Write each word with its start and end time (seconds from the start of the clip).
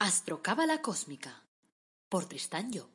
Astrocábala 0.00 0.80
Cósmica 0.80 1.42
por 2.08 2.26
Tristán 2.26 2.70
Job. 2.72 2.86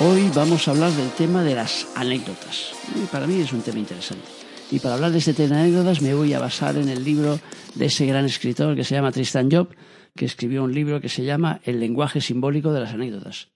Hoy 0.00 0.30
vamos 0.34 0.68
a 0.68 0.72
hablar 0.72 0.92
del 0.92 1.10
tema 1.12 1.42
de 1.42 1.54
las 1.54 1.86
anécdotas. 1.94 2.72
Y 2.94 3.06
para 3.06 3.26
mí 3.26 3.40
es 3.40 3.54
un 3.54 3.62
tema 3.62 3.78
interesante. 3.78 4.28
Y 4.70 4.80
para 4.80 4.96
hablar 4.96 5.12
de 5.12 5.18
este 5.18 5.32
tema 5.32 5.56
de 5.56 5.62
anécdotas 5.62 6.02
me 6.02 6.12
voy 6.12 6.34
a 6.34 6.40
basar 6.40 6.76
en 6.76 6.90
el 6.90 7.02
libro 7.02 7.40
de 7.74 7.86
ese 7.86 8.04
gran 8.04 8.26
escritor 8.26 8.76
que 8.76 8.84
se 8.84 8.94
llama 8.94 9.12
Tristan 9.12 9.50
Job, 9.50 9.68
que 10.16 10.24
escribió 10.24 10.64
un 10.64 10.74
libro 10.74 11.00
que 11.00 11.08
se 11.08 11.24
llama 11.24 11.60
El 11.64 11.80
lenguaje 11.80 12.20
simbólico 12.20 12.72
de 12.72 12.80
las 12.80 12.92
anécdotas. 12.92 13.50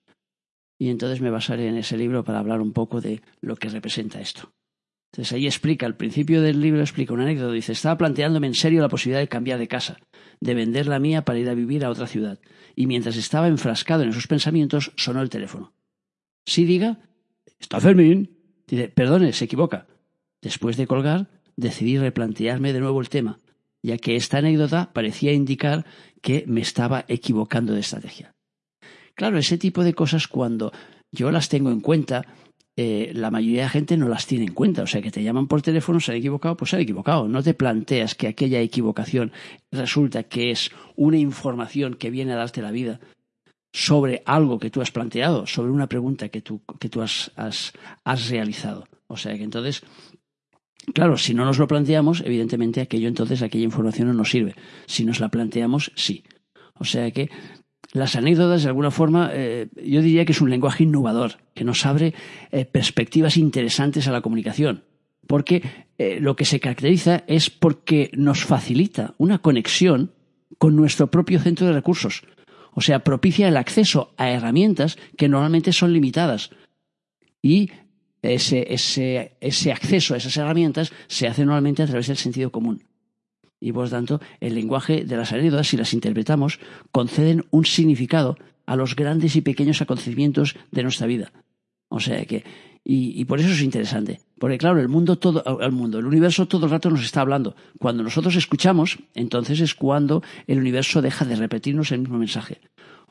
Y 0.79 0.91
entonces 0.91 1.21
me 1.21 1.31
basaré 1.31 1.69
en 1.69 1.77
ese 1.77 1.97
libro 1.97 2.25
para 2.25 2.41
hablar 2.41 2.61
un 2.61 2.73
poco 2.73 3.01
de 3.01 3.23
lo 3.41 3.57
que 3.57 3.69
representa 3.69 4.21
esto. 4.21 4.53
Entonces 5.13 5.33
ahí 5.33 5.47
explica, 5.47 5.87
al 5.87 5.97
principio 5.97 6.43
del 6.43 6.61
libro 6.61 6.81
explica 6.81 7.15
una 7.15 7.23
anécdota. 7.23 7.53
Dice, 7.53 7.73
estaba 7.73 7.97
planteándome 7.97 8.49
en 8.49 8.55
serio 8.55 8.83
la 8.83 8.89
posibilidad 8.89 9.21
de 9.21 9.29
cambiar 9.29 9.61
de 9.61 9.69
casa, 9.69 9.99
de 10.41 10.55
vender 10.55 10.89
la 10.89 10.99
mía 10.99 11.25
para 11.25 11.39
ir 11.39 11.49
a 11.49 11.55
vivir 11.55 11.85
a 11.85 11.91
otra 11.91 12.09
ciudad. 12.09 12.41
Y 12.75 12.89
mientras 12.89 13.17
estaba 13.17 13.47
enfrascado 13.47 14.03
en 14.03 14.09
esos 14.09 14.27
pensamientos, 14.27 14.93
sonó 14.97 15.23
el 15.23 15.31
teléfono. 15.31 15.73
Sí, 16.45 16.65
diga. 16.65 16.99
Está 17.61 17.81
Fermín. 17.81 18.37
Dice, 18.67 18.89
perdone, 18.89 19.33
se 19.33 19.45
equivoca. 19.45 19.87
Después 20.43 20.77
de 20.77 20.89
colgar, 20.89 21.29
decidí 21.57 21.97
replantearme 21.97 22.73
de 22.73 22.81
nuevo 22.81 23.01
el 23.01 23.09
tema, 23.09 23.39
ya 23.85 23.99
que 23.99 24.17
esta 24.17 24.39
anécdota 24.39 24.91
parecía 24.95 25.33
indicar 25.33 25.85
que 26.23 26.45
me 26.47 26.63
estaba 26.63 27.05
equivocando 27.07 27.75
de 27.75 27.81
estrategia. 27.81 28.35
Claro, 29.15 29.37
ese 29.37 29.59
tipo 29.59 29.85
de 29.85 29.93
cosas 29.93 30.27
cuando 30.27 30.73
yo 31.13 31.31
las 31.31 31.51
tengo 31.51 31.71
en 31.71 31.81
cuenta, 31.81 32.25
eh, 32.77 33.13
la 33.15 33.31
mayoría 33.31 33.59
de 33.59 33.65
la 33.67 33.71
gente 33.71 33.97
no 33.99 34.09
las 34.09 34.27
tiene 34.27 34.47
en 34.47 34.55
cuenta. 34.55 34.83
O 34.83 34.87
sea, 34.87 35.03
que 35.03 35.11
te 35.11 35.23
llaman 35.23 35.47
por 35.47 35.61
teléfono, 35.61 36.01
se 36.01 36.13
han 36.13 36.19
equivocado, 36.19 36.57
pues 36.57 36.71
se 36.71 36.77
han 36.77 36.83
equivocado. 36.83 37.29
No 37.29 37.43
te 37.43 37.53
planteas 37.53 38.15
que 38.15 38.27
aquella 38.27 38.61
equivocación 38.61 39.33
resulta 39.71 40.23
que 40.23 40.51
es 40.51 40.71
una 40.97 41.19
información 41.19 41.95
que 41.95 42.11
viene 42.11 42.33
a 42.33 42.37
darte 42.37 42.63
la 42.63 42.71
vida 42.71 43.01
sobre 43.75 44.23
algo 44.25 44.59
que 44.59 44.71
tú 44.71 44.81
has 44.81 44.93
planteado, 44.93 45.47
sobre 45.47 45.71
una 45.71 45.89
pregunta 45.89 46.31
que 46.31 46.41
tú, 46.41 46.63
que 46.81 46.89
tú 46.89 47.03
has, 47.03 47.33
has, 47.37 47.75
has 48.03 48.31
realizado. 48.31 48.89
O 49.09 49.19
sea 49.19 49.37
que 49.37 49.45
entonces, 49.45 49.83
claro, 50.93 51.17
si 51.17 51.35
no 51.35 51.45
nos 51.45 51.59
lo 51.59 51.67
planteamos, 51.67 52.23
evidentemente 52.25 52.81
aquello 52.81 53.09
entonces, 53.09 53.43
aquella 53.43 53.65
información 53.65 54.09
no 54.09 54.15
nos 54.15 54.31
sirve. 54.31 54.55
Si 54.87 55.05
nos 55.05 55.21
la 55.21 55.29
planteamos, 55.29 55.93
sí. 55.95 56.25
O 56.75 56.85
sea 56.85 57.11
que 57.11 57.31
las 57.93 58.17
anécdotas, 58.17 58.63
de 58.63 58.69
alguna 58.69 58.91
forma, 58.91 59.31
eh, 59.33 59.69
yo 59.85 60.03
diría 60.03 60.25
que 60.25 60.33
es 60.33 60.41
un 60.41 60.51
lenguaje 60.51 60.85
innovador, 60.85 61.39
que 61.55 61.65
nos 61.65 61.87
abre 61.87 62.15
eh, 62.51 62.65
perspectivas 62.65 63.37
interesantes 63.37 64.09
a 64.09 64.13
la 64.13 64.21
comunicación. 64.21 64.85
Porque 65.27 65.63
eh, 65.97 66.19
lo 66.21 66.37
que 66.37 66.45
se 66.45 66.61
caracteriza 66.61 67.25
es 67.27 67.49
porque 67.49 68.11
nos 68.13 68.45
facilita 68.45 69.15
una 69.17 69.39
conexión 69.39 70.13
con 70.59 70.77
nuestro 70.77 71.11
propio 71.11 71.41
centro 71.41 71.67
de 71.67 71.73
recursos 71.73 72.25
o 72.75 72.81
sea, 72.81 73.01
propicia 73.01 73.49
el 73.49 73.57
acceso 73.57 74.13
a 74.17 74.31
herramientas 74.31 74.99
que 75.17 75.29
normalmente 75.29 75.73
son 75.73 75.93
limitadas. 75.93 76.51
Y 77.41 77.71
ese, 78.33 78.73
ese, 78.73 79.37
ese 79.41 79.73
acceso 79.73 80.15
a 80.15 80.17
esas 80.17 80.37
herramientas 80.37 80.93
se 81.09 81.27
hace 81.27 81.45
normalmente 81.45 81.83
a 81.83 81.87
través 81.87 82.07
del 82.07 82.17
sentido 82.17 82.51
común. 82.51 82.85
Y 83.61 83.73
por 83.73 83.89
tanto, 83.89 84.21
el 84.41 84.55
lenguaje 84.55 85.05
de 85.05 85.17
las 85.17 85.33
anécdotas, 85.33 85.69
si 85.69 85.77
las 85.77 85.95
interpretamos, 85.95 86.59
conceden 86.93 87.45
un 87.51 87.65
significado 87.65 88.37
a 88.67 88.77
los 88.77 88.97
grandes 88.97 89.37
y 89.37 89.41
pequeños 89.41 89.81
acontecimientos 89.81 90.57
de 90.71 90.83
nuestra 90.83 91.07
vida. 91.07 91.33
O 91.89 92.01
sea 92.01 92.25
que, 92.25 92.45
y, 92.85 93.19
y, 93.21 93.25
por 93.25 93.41
eso 93.41 93.51
es 93.51 93.63
interesante. 93.63 94.21
Porque 94.39 94.59
claro, 94.59 94.81
el 94.81 94.89
mundo 94.89 95.17
todo, 95.17 95.61
el 95.61 95.73
mundo, 95.73 95.99
el 95.99 96.07
universo 96.07 96.47
todo 96.47 96.67
el 96.67 96.73
rato 96.73 96.91
nos 96.91 97.03
está 97.03 97.23
hablando. 97.23 97.57
Cuando 97.79 98.03
nosotros 98.03 98.37
escuchamos, 98.37 98.99
entonces 99.15 99.61
es 99.61 99.75
cuando 99.75 100.23
el 100.47 100.59
universo 100.59 101.01
deja 101.01 101.25
de 101.25 101.37
repetirnos 101.37 101.93
el 101.93 102.01
mismo 102.01 102.19
mensaje. 102.19 102.61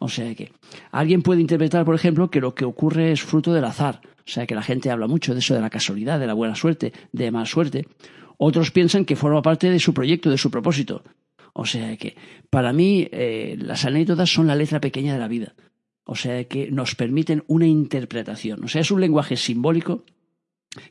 O 0.04 0.10
sea 0.10 0.36
que 0.36 0.52
alguien 0.92 1.22
puede 1.22 1.40
interpretar, 1.40 1.86
por 1.86 1.96
ejemplo, 1.96 2.30
que 2.30 2.42
lo 2.42 2.54
que 2.54 2.66
ocurre 2.66 3.14
es 3.14 3.22
fruto 3.22 3.54
del 3.54 3.64
azar. 3.64 4.02
O 4.18 4.30
sea 4.30 4.46
que 4.46 4.54
la 4.54 4.62
gente 4.62 4.92
habla 4.92 5.08
mucho 5.08 5.32
de 5.34 5.40
eso, 5.40 5.54
de 5.54 5.62
la 5.62 5.70
casualidad, 5.70 6.20
de 6.20 6.28
la 6.28 6.34
buena 6.34 6.56
suerte, 6.56 6.92
de 7.14 7.32
mala 7.32 7.46
suerte. 7.46 7.88
Otros 8.36 8.72
piensan 8.72 9.06
que 9.06 9.16
forma 9.16 9.42
parte 9.42 9.70
de 9.70 9.80
su 9.80 9.94
proyecto, 9.94 10.30
de 10.30 10.38
su 10.38 10.52
propósito. 10.52 11.06
O 11.54 11.66
sea 11.66 11.96
que, 11.96 12.18
para 12.50 12.74
mí, 12.74 13.08
eh, 13.14 13.56
las 13.58 13.86
anécdotas 13.86 14.30
son 14.30 14.46
la 14.46 14.58
letra 14.58 14.82
pequeña 14.82 15.14
de 15.14 15.20
la 15.20 15.30
vida. 15.30 15.56
O 16.04 16.16
sea 16.16 16.44
que 16.50 16.70
nos 16.70 16.96
permiten 16.96 17.46
una 17.48 17.66
interpretación. 17.66 18.62
O 18.66 18.68
sea, 18.68 18.82
es 18.82 18.92
un 18.92 19.00
lenguaje 19.00 19.38
simbólico 19.38 20.04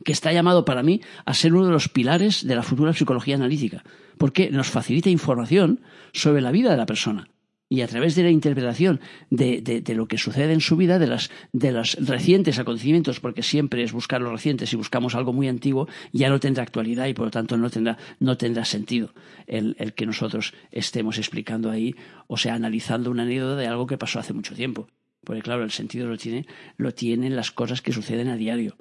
que 0.06 0.12
está 0.12 0.32
llamado 0.32 0.64
para 0.64 0.82
mí 0.82 1.02
a 1.26 1.34
ser 1.34 1.52
uno 1.52 1.66
de 1.66 1.72
los 1.72 1.90
pilares 1.90 2.46
de 2.46 2.54
la 2.54 2.62
futura 2.62 2.94
psicología 2.94 3.34
analítica, 3.34 3.84
porque 4.16 4.50
nos 4.50 4.70
facilita 4.70 5.10
información 5.10 5.82
sobre 6.14 6.40
la 6.40 6.50
vida 6.50 6.70
de 6.70 6.78
la 6.78 6.86
persona 6.86 7.28
y 7.72 7.80
a 7.80 7.86
través 7.86 8.14
de 8.16 8.22
la 8.22 8.28
interpretación 8.28 9.00
de, 9.30 9.82
lo 9.96 10.06
que 10.06 10.18
sucede 10.18 10.52
en 10.52 10.60
su 10.60 10.76
vida, 10.76 10.98
de, 10.98 11.06
las, 11.06 11.30
de 11.54 11.72
los 11.72 11.94
recientes 12.06 12.58
acontecimientos, 12.58 13.18
porque 13.18 13.42
siempre 13.42 13.82
es 13.82 13.92
buscar 13.92 14.20
los 14.20 14.30
recientes, 14.30 14.68
si 14.68 14.76
buscamos 14.76 15.14
algo 15.14 15.32
muy 15.32 15.48
antiguo, 15.48 15.88
ya 16.12 16.28
no 16.28 16.38
tendrá 16.38 16.64
actualidad 16.64 17.06
y 17.06 17.14
por 17.14 17.24
lo 17.24 17.30
tanto 17.30 17.56
no 17.56 17.70
tendrá, 17.70 17.96
no 18.20 18.36
tendrá 18.36 18.66
sentido 18.66 19.14
el, 19.46 19.74
el 19.78 19.94
que 19.94 20.04
nosotros 20.04 20.52
estemos 20.70 21.16
explicando 21.16 21.70
ahí, 21.70 21.94
o 22.26 22.36
sea, 22.36 22.52
analizando 22.52 23.10
una 23.10 23.22
anécdota 23.22 23.56
de 23.56 23.66
algo 23.66 23.86
que 23.86 23.96
pasó 23.96 24.18
hace 24.18 24.34
mucho 24.34 24.54
tiempo. 24.54 24.88
Porque 25.24 25.40
claro, 25.40 25.64
el 25.64 25.70
sentido 25.70 26.08
lo 26.08 26.18
tiene, 26.18 26.46
lo 26.76 26.92
tienen 26.92 27.36
las 27.36 27.52
cosas 27.52 27.80
que 27.80 27.92
suceden 27.92 28.28
a 28.28 28.36
diario. 28.36 28.76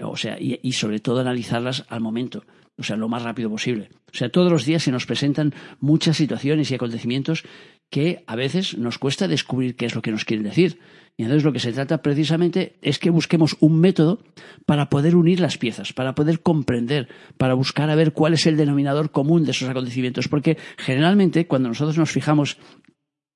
O 0.00 0.16
sea, 0.16 0.38
y, 0.40 0.58
y 0.62 0.72
sobre 0.72 1.00
todo 1.00 1.20
analizarlas 1.20 1.84
al 1.88 2.00
momento 2.00 2.44
o 2.78 2.82
sea, 2.82 2.96
lo 2.96 3.08
más 3.08 3.22
rápido 3.22 3.50
posible. 3.50 3.90
O 4.12 4.16
sea, 4.16 4.30
todos 4.30 4.50
los 4.50 4.64
días 4.64 4.82
se 4.82 4.90
nos 4.90 5.06
presentan 5.06 5.54
muchas 5.80 6.16
situaciones 6.16 6.70
y 6.70 6.74
acontecimientos 6.74 7.44
que 7.90 8.24
a 8.26 8.36
veces 8.36 8.76
nos 8.78 8.98
cuesta 8.98 9.28
descubrir 9.28 9.76
qué 9.76 9.86
es 9.86 9.94
lo 9.94 10.02
que 10.02 10.10
nos 10.10 10.24
quieren 10.24 10.44
decir. 10.44 10.80
Y 11.16 11.24
entonces 11.24 11.44
lo 11.44 11.52
que 11.52 11.58
se 11.58 11.72
trata 11.72 12.00
precisamente 12.00 12.78
es 12.80 12.98
que 12.98 13.10
busquemos 13.10 13.56
un 13.60 13.78
método 13.80 14.24
para 14.64 14.88
poder 14.88 15.14
unir 15.14 15.40
las 15.40 15.58
piezas, 15.58 15.92
para 15.92 16.14
poder 16.14 16.40
comprender, 16.40 17.08
para 17.36 17.52
buscar 17.52 17.90
a 17.90 17.94
ver 17.94 18.12
cuál 18.12 18.32
es 18.32 18.46
el 18.46 18.56
denominador 18.56 19.10
común 19.10 19.44
de 19.44 19.50
esos 19.50 19.68
acontecimientos. 19.68 20.28
Porque 20.28 20.56
generalmente 20.78 21.46
cuando 21.46 21.68
nosotros 21.68 21.98
nos 21.98 22.10
fijamos 22.10 22.56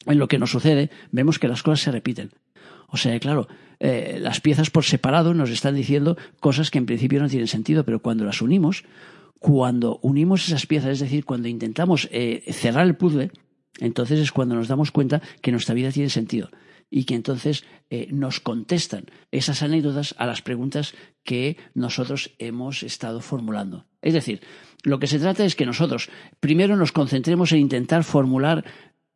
en 0.07 0.19
lo 0.19 0.29
que 0.29 0.39
nos 0.39 0.51
sucede, 0.51 0.91
vemos 1.13 1.39
que 1.39 1.49
las 1.49 1.63
cosas 1.63 1.81
se 1.81 1.93
repiten. 1.93 2.31
O 2.89 2.97
sea, 2.97 3.19
claro, 3.21 3.49
eh, 3.81 4.19
las 4.21 4.41
piezas 4.41 4.71
por 4.71 4.85
separado 4.85 5.35
nos 5.35 5.51
están 5.51 5.75
diciendo 5.75 6.17
cosas 6.41 6.71
que 6.71 6.79
en 6.79 6.87
principio 6.87 7.21
no 7.21 7.29
tienen 7.29 7.49
sentido, 7.49 7.85
pero 7.85 8.01
cuando 8.01 8.25
las 8.25 8.43
unimos, 8.43 8.85
cuando 9.39 9.99
unimos 10.03 10.47
esas 10.47 10.67
piezas, 10.67 10.93
es 10.93 11.01
decir, 11.01 11.25
cuando 11.25 11.49
intentamos 11.49 12.09
eh, 12.11 12.43
cerrar 12.53 12.87
el 12.87 12.97
puzzle, 12.97 13.31
entonces 13.79 14.21
es 14.21 14.33
cuando 14.33 14.55
nos 14.55 14.69
damos 14.69 14.91
cuenta 14.91 15.21
que 15.43 15.53
nuestra 15.53 15.75
vida 15.75 15.91
tiene 15.91 16.09
sentido 16.09 16.51
y 16.91 17.05
que 17.05 17.15
entonces 17.15 17.65
eh, 17.91 18.09
nos 18.13 18.41
contestan 18.41 19.07
esas 19.31 19.63
anécdotas 19.63 20.15
a 20.19 20.27
las 20.27 20.43
preguntas 20.43 20.95
que 21.25 21.57
nosotros 21.75 22.33
hemos 22.39 22.83
estado 22.83 23.21
formulando. 23.21 23.87
Es 24.03 24.15
decir, 24.15 24.41
lo 24.83 24.99
que 24.99 25.09
se 25.09 25.19
trata 25.19 25.45
es 25.45 25.57
que 25.57 25.67
nosotros 25.67 26.09
primero 26.41 26.77
nos 26.77 26.93
concentremos 26.93 27.53
en 27.53 27.59
intentar 27.59 28.05
formular 28.05 28.65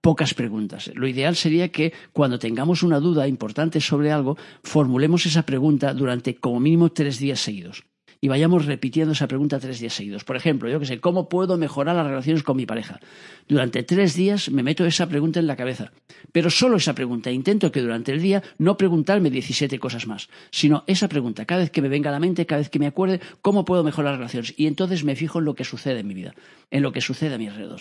pocas 0.00 0.34
preguntas. 0.34 0.90
Lo 0.94 1.06
ideal 1.06 1.36
sería 1.36 1.70
que 1.70 1.92
cuando 2.12 2.38
tengamos 2.38 2.82
una 2.82 3.00
duda 3.00 3.28
importante 3.28 3.80
sobre 3.80 4.12
algo, 4.12 4.36
formulemos 4.62 5.26
esa 5.26 5.44
pregunta 5.44 5.94
durante 5.94 6.36
como 6.36 6.60
mínimo 6.60 6.90
tres 6.90 7.18
días 7.18 7.40
seguidos 7.40 7.84
y 8.20 8.28
vayamos 8.28 8.66
repitiendo 8.66 9.12
esa 9.12 9.28
pregunta 9.28 9.58
tres 9.58 9.80
días 9.80 9.94
seguidos. 9.94 10.24
Por 10.24 10.36
ejemplo, 10.36 10.68
yo 10.68 10.78
que 10.78 10.86
sé, 10.86 11.00
¿cómo 11.00 11.28
puedo 11.28 11.56
mejorar 11.56 11.96
las 11.96 12.06
relaciones 12.06 12.42
con 12.42 12.56
mi 12.56 12.66
pareja? 12.66 13.00
Durante 13.48 13.82
tres 13.82 14.14
días 14.14 14.50
me 14.50 14.62
meto 14.62 14.84
esa 14.84 15.08
pregunta 15.08 15.40
en 15.40 15.46
la 15.46 15.56
cabeza, 15.56 15.92
pero 16.32 16.50
solo 16.50 16.76
esa 16.76 16.94
pregunta. 16.94 17.30
Intento 17.30 17.72
que 17.72 17.80
durante 17.80 18.12
el 18.12 18.20
día 18.20 18.42
no 18.58 18.76
preguntarme 18.76 19.30
17 19.30 19.78
cosas 19.78 20.06
más, 20.06 20.28
sino 20.50 20.84
esa 20.86 21.08
pregunta, 21.08 21.46
cada 21.46 21.62
vez 21.62 21.70
que 21.70 21.82
me 21.82 21.88
venga 21.88 22.10
a 22.10 22.12
la 22.12 22.20
mente, 22.20 22.46
cada 22.46 22.60
vez 22.60 22.68
que 22.68 22.78
me 22.78 22.86
acuerde, 22.86 23.20
¿cómo 23.40 23.64
puedo 23.64 23.84
mejorar 23.84 24.12
las 24.12 24.18
relaciones? 24.18 24.54
Y 24.56 24.66
entonces 24.66 25.04
me 25.04 25.16
fijo 25.16 25.38
en 25.38 25.46
lo 25.46 25.54
que 25.54 25.64
sucede 25.64 26.00
en 26.00 26.06
mi 26.06 26.14
vida, 26.14 26.34
en 26.70 26.82
lo 26.82 26.92
que 26.92 27.00
sucede 27.00 27.34
a 27.34 27.38
mi 27.38 27.48
alrededor. 27.48 27.80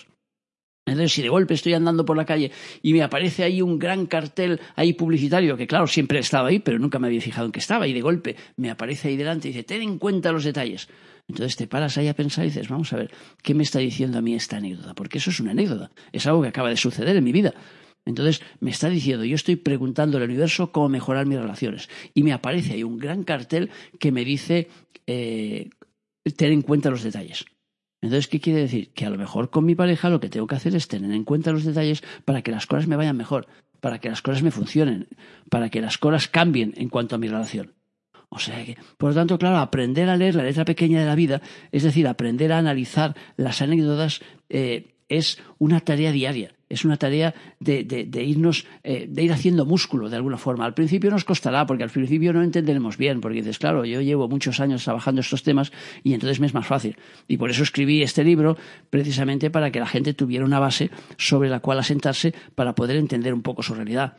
Entonces, 0.91 1.13
si 1.13 1.21
de 1.21 1.30
golpe 1.30 1.53
estoy 1.53 1.74
andando 1.74 2.06
por 2.06 2.18
la 2.18 2.25
calle 2.25 2.51
y 2.81 2.94
me 2.94 3.03
aparece 3.03 3.44
ahí 3.44 3.62
un 3.62 3.80
gran 3.80 4.06
cartel 4.06 4.59
ahí 4.75 4.94
publicitario, 4.94 5.57
que 5.57 5.68
claro, 5.68 5.88
siempre 5.88 6.18
he 6.18 6.21
estado 6.21 6.45
ahí, 6.47 6.59
pero 6.59 6.80
nunca 6.80 7.00
me 7.00 7.07
había 7.07 7.21
fijado 7.21 7.45
en 7.45 7.51
que 7.51 7.59
estaba, 7.59 7.88
y 7.88 7.94
de 7.94 8.01
golpe 8.01 8.36
me 8.57 8.69
aparece 8.69 9.09
ahí 9.09 9.18
delante 9.18 9.47
y 9.47 9.51
dice, 9.51 9.63
ten 9.63 9.81
en 9.81 9.97
cuenta 9.97 10.31
los 10.31 10.44
detalles. 10.44 10.88
Entonces 11.27 11.56
te 11.56 11.68
paras 11.68 11.97
ahí 11.97 12.07
a 12.07 12.15
pensar 12.15 12.45
y 12.45 12.47
dices, 12.47 12.69
vamos 12.69 12.91
a 12.91 12.97
ver, 12.97 13.12
¿qué 13.44 13.53
me 13.53 13.63
está 13.63 13.80
diciendo 13.80 14.18
a 14.18 14.21
mí 14.21 14.33
esta 14.33 14.57
anécdota? 14.57 14.95
Porque 14.95 15.19
eso 15.19 15.30
es 15.30 15.39
una 15.39 15.51
anécdota, 15.51 15.91
es 16.12 16.25
algo 16.25 16.41
que 16.41 16.47
acaba 16.47 16.69
de 16.69 16.77
suceder 16.77 17.15
en 17.15 17.24
mi 17.24 17.31
vida. 17.31 17.53
Entonces 18.06 18.42
me 18.59 18.71
está 18.71 18.89
diciendo, 18.89 19.24
yo 19.25 19.35
estoy 19.35 19.56
preguntando 19.56 20.18
al 20.18 20.24
universo 20.24 20.71
cómo 20.71 20.89
mejorar 20.89 21.27
mis 21.27 21.39
relaciones. 21.39 21.89
Y 22.15 22.24
me 22.24 22.33
aparece 22.33 22.74
ahí 22.74 22.83
un 22.83 22.97
gran 22.97 23.24
cartel 23.24 23.69
que 24.00 24.12
me 24.12 24.25
dice, 24.25 24.69
eh, 25.06 25.69
ten 26.35 26.51
en 26.51 26.63
cuenta 26.63 26.89
los 26.89 27.03
detalles. 27.03 27.45
Entonces, 28.01 28.27
¿qué 28.27 28.39
quiere 28.39 28.61
decir? 28.61 28.91
Que 28.93 29.05
a 29.05 29.09
lo 29.09 29.17
mejor 29.17 29.49
con 29.49 29.65
mi 29.65 29.75
pareja 29.75 30.09
lo 30.09 30.19
que 30.19 30.29
tengo 30.29 30.47
que 30.47 30.55
hacer 30.55 30.75
es 30.75 30.87
tener 30.87 31.11
en 31.11 31.23
cuenta 31.25 31.51
los 31.51 31.65
detalles 31.65 32.03
para 32.25 32.41
que 32.41 32.51
las 32.51 32.65
cosas 32.65 32.87
me 32.87 32.95
vayan 32.95 33.17
mejor. 33.17 33.47
para 33.79 33.99
que 33.99 34.09
las 34.09 34.21
cosas 34.21 34.43
me 34.43 34.51
funcionen, 34.51 35.07
para 35.49 35.69
que 35.69 35.81
las 35.81 35.97
cosas 35.97 36.27
cambien 36.27 36.73
en 36.75 36.89
cuanto 36.89 37.15
a 37.15 37.17
mi 37.17 37.27
relación. 37.27 37.73
O 38.29 38.37
sea 38.37 38.63
que, 38.63 38.77
por 38.97 39.09
lo 39.09 39.15
tanto, 39.15 39.39
claro, 39.39 39.57
aprender 39.57 40.09
a 40.09 40.17
leer 40.17 40.35
la 40.35 40.43
letra 40.43 40.65
pequeña 40.65 40.99
de 40.99 41.05
la 41.05 41.15
vida, 41.15 41.41
es 41.71 41.83
decir, 41.83 42.07
aprender 42.07 42.51
a 42.51 42.59
analizar 42.59 43.15
las 43.37 43.61
anécdotas, 43.61 44.21
eh, 44.49 44.95
es 45.07 45.41
una 45.57 45.79
tarea 45.79 46.11
diaria, 46.11 46.53
es 46.69 46.86
una 46.86 46.98
tarea 46.98 47.33
de, 47.60 48.07
irnos, 48.24 48.66
eh, 48.83 49.07
de 49.10 49.24
ir 49.24 49.33
haciendo 49.33 49.66
músculo 49.66 50.10
de 50.10 50.16
alguna 50.16 50.38
forma. 50.38 50.66
Al 50.66 50.74
principio 50.74 51.10
nos 51.10 51.25
costará, 51.25 51.66
porque 51.66 51.83
al 51.83 51.89
principio 51.89 52.31
no 52.31 52.44
entenderemos 52.44 52.98
bien, 52.98 53.21
porque 53.21 53.39
dices, 53.39 53.57
claro, 53.60 53.86
yo 53.86 54.01
llevo 54.01 54.30
muchos 54.30 54.60
años 54.60 54.83
trabajando 54.83 55.21
estos 55.21 55.44
temas 55.44 55.71
y 56.04 56.13
entonces 56.13 56.39
me 56.39 56.48
es 56.48 56.54
más 56.54 56.68
fácil. 56.68 56.95
Y 57.27 57.38
por 57.38 57.50
eso 57.50 57.63
escribí 57.63 58.04
este 58.04 58.24
libro, 58.24 58.57
precisamente 58.89 59.50
para 59.50 59.71
que 59.71 59.80
la 59.80 59.88
gente 59.88 60.13
tuviera 60.13 60.45
una 60.45 60.60
base 60.60 60.92
sobre 61.18 61.50
la 61.50 61.60
cual 61.60 61.80
asentarse 61.80 62.33
para 62.56 62.75
poder 62.75 62.98
entender 62.98 63.33
un 63.33 63.42
poco 63.42 63.63
su 63.63 63.74
realidad. 63.74 64.18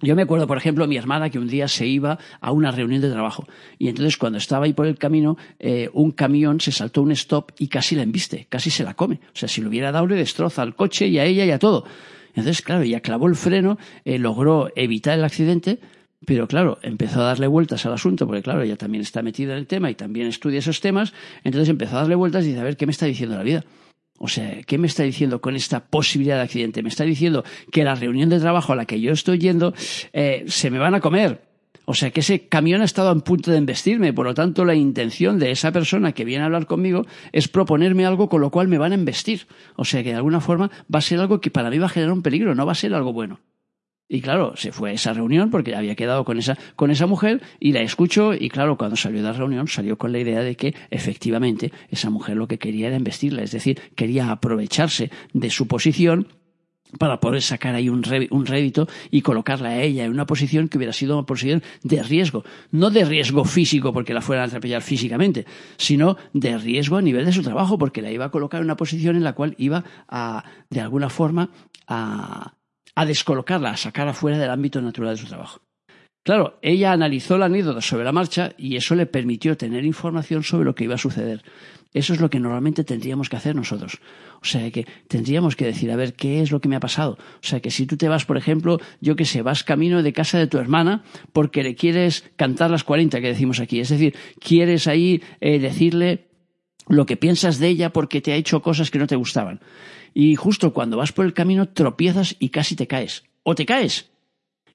Yo 0.00 0.14
me 0.14 0.22
acuerdo, 0.22 0.46
por 0.46 0.56
ejemplo, 0.56 0.86
mi 0.86 0.96
hermana 0.96 1.28
que 1.28 1.40
un 1.40 1.48
día 1.48 1.66
se 1.66 1.84
iba 1.84 2.18
a 2.40 2.52
una 2.52 2.70
reunión 2.70 3.00
de 3.00 3.10
trabajo 3.10 3.48
y 3.78 3.88
entonces 3.88 4.16
cuando 4.16 4.38
estaba 4.38 4.66
ahí 4.66 4.72
por 4.72 4.86
el 4.86 4.96
camino, 4.96 5.36
eh, 5.58 5.90
un 5.92 6.12
camión 6.12 6.60
se 6.60 6.70
saltó 6.70 7.02
un 7.02 7.10
stop 7.10 7.50
y 7.58 7.66
casi 7.66 7.96
la 7.96 8.04
embiste, 8.04 8.46
casi 8.48 8.70
se 8.70 8.84
la 8.84 8.94
come. 8.94 9.16
O 9.34 9.36
sea, 9.36 9.48
si 9.48 9.60
lo 9.60 9.68
hubiera 9.68 9.90
dado 9.90 10.06
le 10.06 10.14
destroza 10.14 10.62
al 10.62 10.76
coche 10.76 11.08
y 11.08 11.18
a 11.18 11.24
ella 11.24 11.44
y 11.44 11.50
a 11.50 11.58
todo. 11.58 11.84
Entonces, 12.28 12.62
claro, 12.62 12.82
ella 12.82 13.00
clavó 13.00 13.26
el 13.26 13.34
freno, 13.34 13.76
eh, 14.04 14.18
logró 14.18 14.70
evitar 14.76 15.18
el 15.18 15.24
accidente, 15.24 15.80
pero 16.24 16.46
claro, 16.46 16.78
empezó 16.82 17.20
a 17.22 17.24
darle 17.24 17.48
vueltas 17.48 17.84
al 17.84 17.92
asunto, 17.92 18.24
porque 18.24 18.42
claro, 18.42 18.62
ella 18.62 18.76
también 18.76 19.02
está 19.02 19.22
metida 19.22 19.52
en 19.54 19.58
el 19.58 19.66
tema 19.66 19.90
y 19.90 19.96
también 19.96 20.28
estudia 20.28 20.60
esos 20.60 20.80
temas, 20.80 21.12
entonces 21.42 21.68
empezó 21.68 21.96
a 21.96 22.00
darle 22.00 22.14
vueltas 22.14 22.44
y 22.44 22.48
dice, 22.48 22.60
a 22.60 22.64
ver, 22.64 22.76
¿qué 22.76 22.86
me 22.86 22.92
está 22.92 23.06
diciendo 23.06 23.36
la 23.36 23.42
vida? 23.42 23.64
O 24.18 24.28
sea, 24.28 24.62
¿qué 24.66 24.78
me 24.78 24.86
está 24.86 25.04
diciendo 25.04 25.40
con 25.40 25.56
esta 25.56 25.86
posibilidad 25.86 26.36
de 26.36 26.42
accidente? 26.42 26.82
Me 26.82 26.88
está 26.88 27.04
diciendo 27.04 27.44
que 27.70 27.84
la 27.84 27.94
reunión 27.94 28.28
de 28.28 28.40
trabajo 28.40 28.72
a 28.72 28.76
la 28.76 28.84
que 28.84 29.00
yo 29.00 29.12
estoy 29.12 29.38
yendo 29.38 29.74
eh, 30.12 30.44
se 30.48 30.70
me 30.70 30.78
van 30.78 30.94
a 30.94 31.00
comer. 31.00 31.48
O 31.90 31.94
sea, 31.94 32.10
que 32.10 32.20
ese 32.20 32.48
camión 32.48 32.82
ha 32.82 32.84
estado 32.84 33.08
a 33.08 33.18
punto 33.20 33.50
de 33.50 33.56
embestirme. 33.56 34.12
Por 34.12 34.26
lo 34.26 34.34
tanto, 34.34 34.66
la 34.66 34.74
intención 34.74 35.38
de 35.38 35.52
esa 35.52 35.72
persona 35.72 36.12
que 36.12 36.26
viene 36.26 36.42
a 36.42 36.46
hablar 36.46 36.66
conmigo 36.66 37.06
es 37.32 37.48
proponerme 37.48 38.04
algo 38.04 38.28
con 38.28 38.42
lo 38.42 38.50
cual 38.50 38.68
me 38.68 38.76
van 38.76 38.92
a 38.92 38.96
embestir. 38.96 39.46
O 39.74 39.86
sea, 39.86 40.02
que 40.02 40.10
de 40.10 40.16
alguna 40.16 40.40
forma 40.40 40.70
va 40.94 40.98
a 40.98 41.02
ser 41.02 41.18
algo 41.18 41.40
que 41.40 41.50
para 41.50 41.70
mí 41.70 41.78
va 41.78 41.86
a 41.86 41.88
generar 41.88 42.12
un 42.12 42.20
peligro, 42.22 42.54
no 42.54 42.66
va 42.66 42.72
a 42.72 42.74
ser 42.74 42.92
algo 42.92 43.14
bueno. 43.14 43.40
Y 44.08 44.22
claro, 44.22 44.54
se 44.56 44.72
fue 44.72 44.90
a 44.90 44.92
esa 44.94 45.12
reunión 45.12 45.50
porque 45.50 45.74
había 45.74 45.94
quedado 45.94 46.24
con 46.24 46.38
esa, 46.38 46.56
con 46.76 46.90
esa 46.90 47.06
mujer 47.06 47.42
y 47.60 47.72
la 47.72 47.82
escuchó 47.82 48.32
y 48.32 48.48
claro, 48.48 48.78
cuando 48.78 48.96
salió 48.96 49.18
de 49.20 49.28
la 49.28 49.34
reunión 49.34 49.68
salió 49.68 49.98
con 49.98 50.12
la 50.12 50.18
idea 50.18 50.40
de 50.40 50.56
que 50.56 50.74
efectivamente 50.90 51.72
esa 51.90 52.08
mujer 52.08 52.36
lo 52.36 52.48
que 52.48 52.58
quería 52.58 52.86
era 52.86 52.96
investirla, 52.96 53.42
es 53.42 53.52
decir, 53.52 53.78
quería 53.94 54.30
aprovecharse 54.30 55.10
de 55.34 55.50
su 55.50 55.68
posición 55.68 56.28
para 56.98 57.20
poder 57.20 57.42
sacar 57.42 57.74
ahí 57.74 57.90
un, 57.90 58.02
rédito 58.02 58.88
y 59.10 59.20
colocarla 59.20 59.70
a 59.70 59.82
ella 59.82 60.06
en 60.06 60.10
una 60.10 60.24
posición 60.24 60.68
que 60.68 60.78
hubiera 60.78 60.94
sido 60.94 61.18
una 61.18 61.26
posición 61.26 61.62
de 61.82 62.02
riesgo. 62.02 62.44
No 62.70 62.88
de 62.88 63.04
riesgo 63.04 63.44
físico 63.44 63.92
porque 63.92 64.14
la 64.14 64.22
fueran 64.22 64.44
a 64.44 64.46
atropellar 64.46 64.80
físicamente, 64.80 65.44
sino 65.76 66.16
de 66.32 66.56
riesgo 66.56 66.96
a 66.96 67.02
nivel 67.02 67.26
de 67.26 67.32
su 67.32 67.42
trabajo 67.42 67.76
porque 67.76 68.00
la 68.00 68.10
iba 68.10 68.24
a 68.24 68.30
colocar 68.30 68.60
en 68.60 68.64
una 68.64 68.76
posición 68.76 69.16
en 69.16 69.24
la 69.24 69.34
cual 69.34 69.54
iba 69.58 69.84
a, 70.08 70.44
de 70.70 70.80
alguna 70.80 71.10
forma, 71.10 71.50
a, 71.86 72.54
a 72.98 73.06
descolocarla, 73.06 73.70
a 73.70 73.76
sacar 73.76 74.08
afuera 74.08 74.38
del 74.38 74.50
ámbito 74.50 74.82
natural 74.82 75.14
de 75.14 75.22
su 75.22 75.28
trabajo. 75.28 75.60
Claro, 76.24 76.58
ella 76.62 76.90
analizó 76.90 77.38
la 77.38 77.46
anécdota 77.46 77.80
sobre 77.80 78.02
la 78.02 78.10
marcha 78.10 78.54
y 78.58 78.74
eso 78.74 78.96
le 78.96 79.06
permitió 79.06 79.56
tener 79.56 79.84
información 79.84 80.42
sobre 80.42 80.64
lo 80.64 80.74
que 80.74 80.82
iba 80.82 80.96
a 80.96 80.98
suceder. 80.98 81.44
Eso 81.94 82.12
es 82.12 82.20
lo 82.20 82.28
que 82.28 82.40
normalmente 82.40 82.82
tendríamos 82.82 83.28
que 83.28 83.36
hacer 83.36 83.54
nosotros. 83.54 84.00
O 84.42 84.44
sea, 84.44 84.68
que 84.72 84.84
tendríamos 85.06 85.54
que 85.54 85.64
decir, 85.64 85.92
a 85.92 85.96
ver, 85.96 86.14
¿qué 86.14 86.42
es 86.42 86.50
lo 86.50 86.60
que 86.60 86.68
me 86.68 86.74
ha 86.74 86.80
pasado? 86.80 87.12
O 87.12 87.46
sea, 87.46 87.60
que 87.60 87.70
si 87.70 87.86
tú 87.86 87.96
te 87.96 88.08
vas, 88.08 88.24
por 88.24 88.36
ejemplo, 88.36 88.78
yo 89.00 89.14
que 89.14 89.24
sé, 89.24 89.42
vas 89.42 89.62
camino 89.62 90.02
de 90.02 90.12
casa 90.12 90.38
de 90.38 90.48
tu 90.48 90.58
hermana 90.58 91.04
porque 91.32 91.62
le 91.62 91.76
quieres 91.76 92.28
cantar 92.34 92.72
las 92.72 92.82
40 92.82 93.20
que 93.20 93.28
decimos 93.28 93.60
aquí. 93.60 93.78
Es 93.78 93.90
decir, 93.90 94.16
quieres 94.40 94.88
ahí 94.88 95.22
eh, 95.40 95.60
decirle 95.60 96.27
lo 96.88 97.06
que 97.06 97.16
piensas 97.16 97.58
de 97.58 97.68
ella 97.68 97.92
porque 97.92 98.20
te 98.20 98.32
ha 98.32 98.36
hecho 98.36 98.62
cosas 98.62 98.90
que 98.90 98.98
no 98.98 99.06
te 99.06 99.16
gustaban 99.16 99.60
y 100.14 100.34
justo 100.36 100.72
cuando 100.72 100.96
vas 100.96 101.12
por 101.12 101.26
el 101.26 101.34
camino 101.34 101.68
tropiezas 101.68 102.36
y 102.38 102.48
casi 102.48 102.76
te 102.76 102.86
caes. 102.86 103.24
O 103.42 103.54
te 103.54 103.66
caes. 103.66 104.10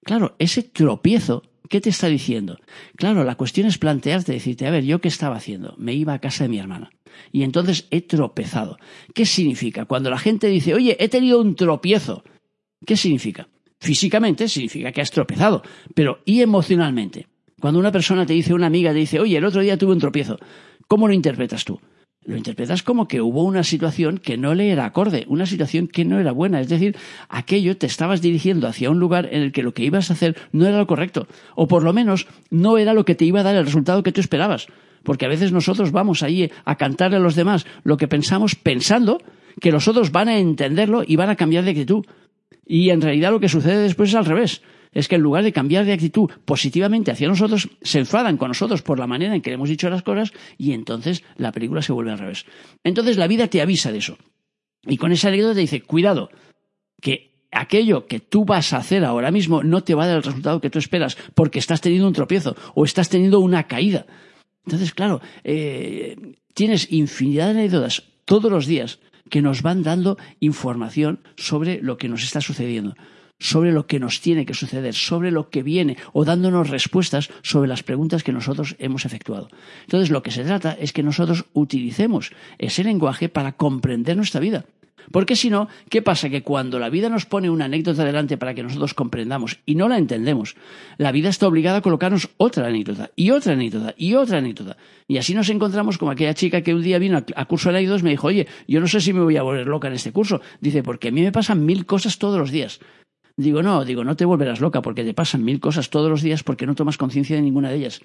Claro, 0.03 0.35
ese 0.39 0.63
tropiezo, 0.63 1.43
¿qué 1.69 1.81
te 1.81 1.89
está 1.89 2.07
diciendo? 2.07 2.57
Claro, 2.95 3.23
la 3.23 3.35
cuestión 3.35 3.67
es 3.67 3.77
plantearte, 3.77 4.31
decirte, 4.31 4.67
a 4.67 4.71
ver, 4.71 4.83
¿yo 4.83 5.01
qué 5.01 5.07
estaba 5.07 5.35
haciendo? 5.35 5.75
Me 5.77 5.93
iba 5.93 6.13
a 6.13 6.19
casa 6.19 6.45
de 6.45 6.49
mi 6.49 6.59
hermana. 6.59 6.91
Y 7.31 7.43
entonces 7.43 7.87
he 7.91 8.01
tropezado. 8.01 8.77
¿Qué 9.13 9.25
significa? 9.25 9.85
Cuando 9.85 10.09
la 10.09 10.17
gente 10.17 10.47
dice, 10.47 10.73
oye, 10.73 10.97
he 10.99 11.09
tenido 11.09 11.39
un 11.39 11.55
tropiezo. 11.55 12.23
¿Qué 12.85 12.97
significa? 12.97 13.47
Físicamente 13.79 14.47
significa 14.47 14.91
que 14.91 15.01
has 15.01 15.11
tropezado. 15.11 15.61
Pero, 15.93 16.21
¿y 16.25 16.41
emocionalmente? 16.41 17.27
Cuando 17.59 17.79
una 17.79 17.91
persona 17.91 18.25
te 18.25 18.33
dice, 18.33 18.53
una 18.53 18.67
amiga 18.67 18.91
te 18.91 18.99
dice, 18.99 19.19
oye, 19.19 19.37
el 19.37 19.45
otro 19.45 19.61
día 19.61 19.77
tuve 19.77 19.93
un 19.93 19.99
tropiezo. 19.99 20.37
¿Cómo 20.87 21.07
lo 21.07 21.13
interpretas 21.13 21.63
tú? 21.63 21.79
Lo 22.25 22.37
interpretas 22.37 22.83
como 22.83 23.07
que 23.07 23.21
hubo 23.21 23.43
una 23.43 23.63
situación 23.63 24.17
que 24.17 24.37
no 24.37 24.53
le 24.53 24.71
era 24.71 24.85
acorde, 24.85 25.25
una 25.27 25.45
situación 25.45 25.87
que 25.87 26.05
no 26.05 26.19
era 26.19 26.31
buena. 26.31 26.61
Es 26.61 26.69
decir, 26.69 26.95
aquello 27.29 27.77
te 27.77 27.85
estabas 27.85 28.21
dirigiendo 28.21 28.67
hacia 28.67 28.89
un 28.89 28.99
lugar 28.99 29.27
en 29.31 29.41
el 29.41 29.51
que 29.51 29.63
lo 29.63 29.73
que 29.73 29.83
ibas 29.83 30.09
a 30.09 30.13
hacer 30.13 30.37
no 30.51 30.65
era 30.65 30.77
lo 30.77 30.87
correcto, 30.87 31.27
o 31.55 31.67
por 31.67 31.83
lo 31.83 31.93
menos 31.93 32.27
no 32.49 32.77
era 32.77 32.93
lo 32.93 33.05
que 33.05 33.15
te 33.15 33.25
iba 33.25 33.41
a 33.41 33.43
dar 33.43 33.55
el 33.55 33.65
resultado 33.65 34.03
que 34.03 34.11
tú 34.11 34.21
esperabas. 34.21 34.67
Porque 35.03 35.25
a 35.25 35.29
veces 35.29 35.51
nosotros 35.51 35.91
vamos 35.91 36.23
ahí 36.23 36.49
a 36.63 36.75
cantarle 36.75 37.17
a 37.17 37.19
los 37.19 37.35
demás 37.35 37.65
lo 37.83 37.97
que 37.97 38.07
pensamos 38.07 38.55
pensando 38.55 39.17
que 39.59 39.71
los 39.71 39.87
otros 39.87 40.11
van 40.11 40.29
a 40.29 40.37
entenderlo 40.37 41.03
y 41.05 41.17
van 41.17 41.29
a 41.29 41.35
cambiar 41.35 41.65
de 41.65 41.71
actitud. 41.71 42.05
Y 42.65 42.89
en 42.89 43.01
realidad 43.01 43.31
lo 43.31 43.41
que 43.41 43.49
sucede 43.49 43.83
después 43.83 44.09
es 44.09 44.15
al 44.15 44.25
revés 44.25 44.61
es 44.93 45.07
que 45.07 45.15
en 45.15 45.21
lugar 45.21 45.43
de 45.43 45.53
cambiar 45.53 45.85
de 45.85 45.93
actitud 45.93 46.29
positivamente 46.45 47.11
hacia 47.11 47.27
nosotros, 47.27 47.69
se 47.81 47.99
enfadan 47.99 48.37
con 48.37 48.49
nosotros 48.49 48.81
por 48.81 48.99
la 48.99 49.07
manera 49.07 49.35
en 49.35 49.41
que 49.41 49.49
le 49.49 49.55
hemos 49.55 49.69
dicho 49.69 49.89
las 49.89 50.03
cosas 50.03 50.31
y 50.57 50.73
entonces 50.73 51.23
la 51.35 51.51
película 51.51 51.81
se 51.81 51.93
vuelve 51.93 52.11
al 52.11 52.19
revés. 52.19 52.45
Entonces 52.83 53.17
la 53.17 53.27
vida 53.27 53.47
te 53.47 53.61
avisa 53.61 53.91
de 53.91 53.99
eso. 53.99 54.17
Y 54.85 54.97
con 54.97 55.11
esa 55.11 55.29
anécdota 55.29 55.55
te 55.55 55.61
dice, 55.61 55.81
cuidado, 55.81 56.29
que 57.01 57.47
aquello 57.51 58.05
que 58.07 58.19
tú 58.19 58.45
vas 58.45 58.73
a 58.73 58.77
hacer 58.77 59.05
ahora 59.05 59.31
mismo 59.31 59.63
no 59.63 59.83
te 59.83 59.95
va 59.95 60.03
a 60.03 60.07
dar 60.07 60.17
el 60.17 60.23
resultado 60.23 60.61
que 60.61 60.69
tú 60.69 60.79
esperas 60.79 61.17
porque 61.33 61.59
estás 61.59 61.81
teniendo 61.81 62.07
un 62.07 62.13
tropiezo 62.13 62.55
o 62.75 62.85
estás 62.85 63.09
teniendo 63.09 63.39
una 63.39 63.67
caída. 63.67 64.05
Entonces, 64.65 64.93
claro, 64.93 65.21
eh, 65.43 66.35
tienes 66.53 66.91
infinidad 66.91 67.45
de 67.45 67.59
anécdotas 67.61 68.03
todos 68.25 68.51
los 68.51 68.65
días 68.65 68.99
que 69.29 69.41
nos 69.41 69.61
van 69.61 69.83
dando 69.83 70.17
información 70.39 71.19
sobre 71.35 71.81
lo 71.81 71.97
que 71.97 72.07
nos 72.07 72.23
está 72.23 72.39
sucediendo 72.41 72.95
sobre 73.43 73.73
lo 73.73 73.87
que 73.87 73.99
nos 73.99 74.21
tiene 74.21 74.45
que 74.45 74.53
suceder, 74.53 74.93
sobre 74.93 75.29
lo 75.29 75.49
que 75.49 75.63
viene, 75.63 75.97
o 76.13 76.23
dándonos 76.23 76.69
respuestas 76.69 77.29
sobre 77.41 77.67
las 77.67 77.83
preguntas 77.83 78.23
que 78.23 78.31
nosotros 78.31 78.77
hemos 78.79 79.03
efectuado. 79.03 79.49
Entonces, 79.81 80.11
lo 80.11 80.23
que 80.23 80.31
se 80.31 80.45
trata 80.45 80.71
es 80.79 80.93
que 80.93 81.03
nosotros 81.03 81.45
utilicemos 81.51 82.31
ese 82.57 82.85
lenguaje 82.85 83.27
para 83.27 83.51
comprender 83.51 84.15
nuestra 84.15 84.39
vida. 84.39 84.63
Porque 85.11 85.35
si 85.35 85.49
no, 85.49 85.67
¿qué 85.89 86.01
pasa? 86.01 86.29
Que 86.29 86.41
cuando 86.43 86.79
la 86.79 86.89
vida 86.89 87.09
nos 87.09 87.25
pone 87.25 87.49
una 87.49 87.65
anécdota 87.65 88.05
delante 88.05 88.37
para 88.37 88.53
que 88.53 88.63
nosotros 88.63 88.93
comprendamos 88.93 89.59
y 89.65 89.75
no 89.75 89.89
la 89.89 89.97
entendemos, 89.97 90.55
la 90.97 91.11
vida 91.11 91.27
está 91.27 91.47
obligada 91.47 91.79
a 91.79 91.81
colocarnos 91.81 92.29
otra 92.37 92.67
anécdota 92.67 93.11
y 93.17 93.31
otra 93.31 93.53
anécdota 93.53 93.93
y 93.97 94.13
otra 94.15 94.37
anécdota. 94.37 94.77
Y 95.07 95.17
así 95.17 95.33
nos 95.33 95.49
encontramos 95.49 95.97
como 95.97 96.11
aquella 96.11 96.33
chica 96.33 96.61
que 96.61 96.73
un 96.73 96.81
día 96.81 96.99
vino 96.99 97.21
a 97.35 97.45
curso 97.45 97.71
de 97.71 97.83
y 97.83 97.87
me 97.87 98.11
dijo, 98.11 98.27
oye, 98.27 98.47
yo 98.67 98.79
no 98.79 98.87
sé 98.87 99.01
si 99.01 99.11
me 99.11 99.21
voy 99.21 99.35
a 99.35 99.43
volver 99.43 99.67
loca 99.67 99.89
en 99.89 99.95
este 99.95 100.13
curso. 100.13 100.39
Dice, 100.61 100.81
porque 100.81 101.09
a 101.09 101.11
mí 101.11 101.21
me 101.21 101.33
pasan 101.33 101.65
mil 101.65 101.85
cosas 101.85 102.17
todos 102.17 102.39
los 102.39 102.51
días. 102.51 102.79
Digo, 103.35 103.63
no, 103.63 103.83
digo, 103.83 104.03
no 104.03 104.15
te 104.15 104.25
volverás 104.25 104.61
loca 104.61 104.81
porque 104.81 105.03
te 105.03 105.13
pasan 105.13 105.43
mil 105.43 105.59
cosas 105.59 105.89
todos 105.89 106.09
los 106.09 106.21
días 106.21 106.43
porque 106.43 106.67
no 106.67 106.75
tomas 106.75 106.97
conciencia 106.97 107.35
de 107.35 107.41
ninguna 107.41 107.69
de 107.69 107.77
ellas. 107.77 108.01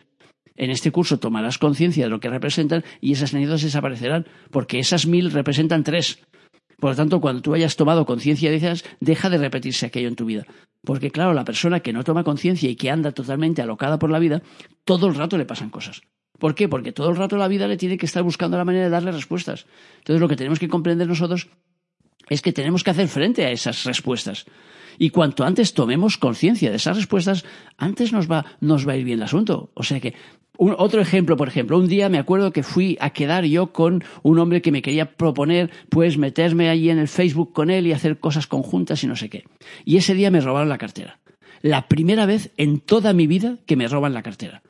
En 0.56 0.70
este 0.70 0.90
curso 0.90 1.18
tomarás 1.18 1.58
conciencia 1.58 2.04
de 2.04 2.10
lo 2.10 2.18
que 2.18 2.30
representan 2.30 2.82
y 3.00 3.12
esas 3.12 3.34
anécdotas 3.34 3.62
desaparecerán 3.62 4.26
porque 4.50 4.78
esas 4.78 5.06
mil 5.06 5.30
representan 5.30 5.84
tres. 5.84 6.20
Por 6.78 6.90
lo 6.90 6.96
tanto, 6.96 7.20
cuando 7.20 7.42
tú 7.42 7.54
hayas 7.54 7.76
tomado 7.76 8.06
conciencia 8.06 8.50
de 8.50 8.56
ellas, 8.56 8.84
deja 9.00 9.28
de 9.28 9.38
repetirse 9.38 9.86
aquello 9.86 10.08
en 10.08 10.16
tu 10.16 10.24
vida. 10.24 10.46
Porque 10.82 11.10
claro, 11.10 11.34
la 11.34 11.44
persona 11.44 11.80
que 11.80 11.92
no 11.92 12.04
toma 12.04 12.24
conciencia 12.24 12.70
y 12.70 12.76
que 12.76 12.90
anda 12.90 13.12
totalmente 13.12 13.60
alocada 13.60 13.98
por 13.98 14.10
la 14.10 14.18
vida, 14.18 14.42
todo 14.84 15.08
el 15.08 15.14
rato 15.14 15.36
le 15.36 15.44
pasan 15.44 15.70
cosas. 15.70 16.02
¿Por 16.38 16.54
qué? 16.54 16.68
Porque 16.68 16.92
todo 16.92 17.10
el 17.10 17.16
rato 17.16 17.36
la 17.36 17.48
vida 17.48 17.66
le 17.66 17.76
tiene 17.76 17.98
que 17.98 18.06
estar 18.06 18.22
buscando 18.22 18.56
la 18.56 18.64
manera 18.64 18.84
de 18.84 18.90
darle 18.90 19.10
respuestas. 19.10 19.66
Entonces 19.98 20.20
lo 20.20 20.28
que 20.28 20.36
tenemos 20.36 20.60
que 20.60 20.68
comprender 20.68 21.08
nosotros 21.08 21.48
es 22.28 22.42
que 22.42 22.52
tenemos 22.52 22.84
que 22.84 22.90
hacer 22.90 23.08
frente 23.08 23.44
a 23.44 23.50
esas 23.50 23.84
respuestas. 23.84 24.46
Y 24.98 25.10
cuanto 25.10 25.44
antes 25.44 25.74
tomemos 25.74 26.18
conciencia 26.18 26.70
de 26.70 26.76
esas 26.76 26.96
respuestas, 26.96 27.44
antes 27.76 28.12
nos 28.12 28.30
va, 28.30 28.44
a 28.60 28.96
ir 28.96 29.04
bien 29.04 29.18
el 29.18 29.24
asunto. 29.24 29.70
O 29.74 29.84
sea 29.84 30.00
que, 30.00 30.14
otro 30.56 31.00
ejemplo, 31.00 31.36
por 31.36 31.46
ejemplo, 31.46 31.78
un 31.78 31.86
día 31.86 32.08
me 32.08 32.18
acuerdo 32.18 32.52
que 32.52 32.64
fui 32.64 32.98
a 33.00 33.10
quedar 33.10 33.44
yo 33.44 33.72
con 33.72 34.02
un 34.22 34.38
hombre 34.40 34.60
que 34.60 34.72
me 34.72 34.82
quería 34.82 35.16
proponer, 35.16 35.70
pues, 35.88 36.18
meterme 36.18 36.68
allí 36.68 36.90
en 36.90 36.98
el 36.98 37.06
Facebook 37.06 37.52
con 37.52 37.70
él 37.70 37.86
y 37.86 37.92
hacer 37.92 38.18
cosas 38.18 38.48
conjuntas 38.48 39.04
y 39.04 39.06
no 39.06 39.14
sé 39.14 39.30
qué. 39.30 39.44
Y 39.84 39.98
ese 39.98 40.14
día 40.14 40.32
me 40.32 40.40
robaron 40.40 40.68
la 40.68 40.78
cartera. 40.78 41.20
La 41.62 41.86
primera 41.86 42.26
vez 42.26 42.52
en 42.56 42.80
toda 42.80 43.12
mi 43.12 43.26
vida 43.26 43.58
que 43.66 43.76
me 43.76 43.88
roban 43.88 44.14
la 44.14 44.22
cartera. 44.22 44.62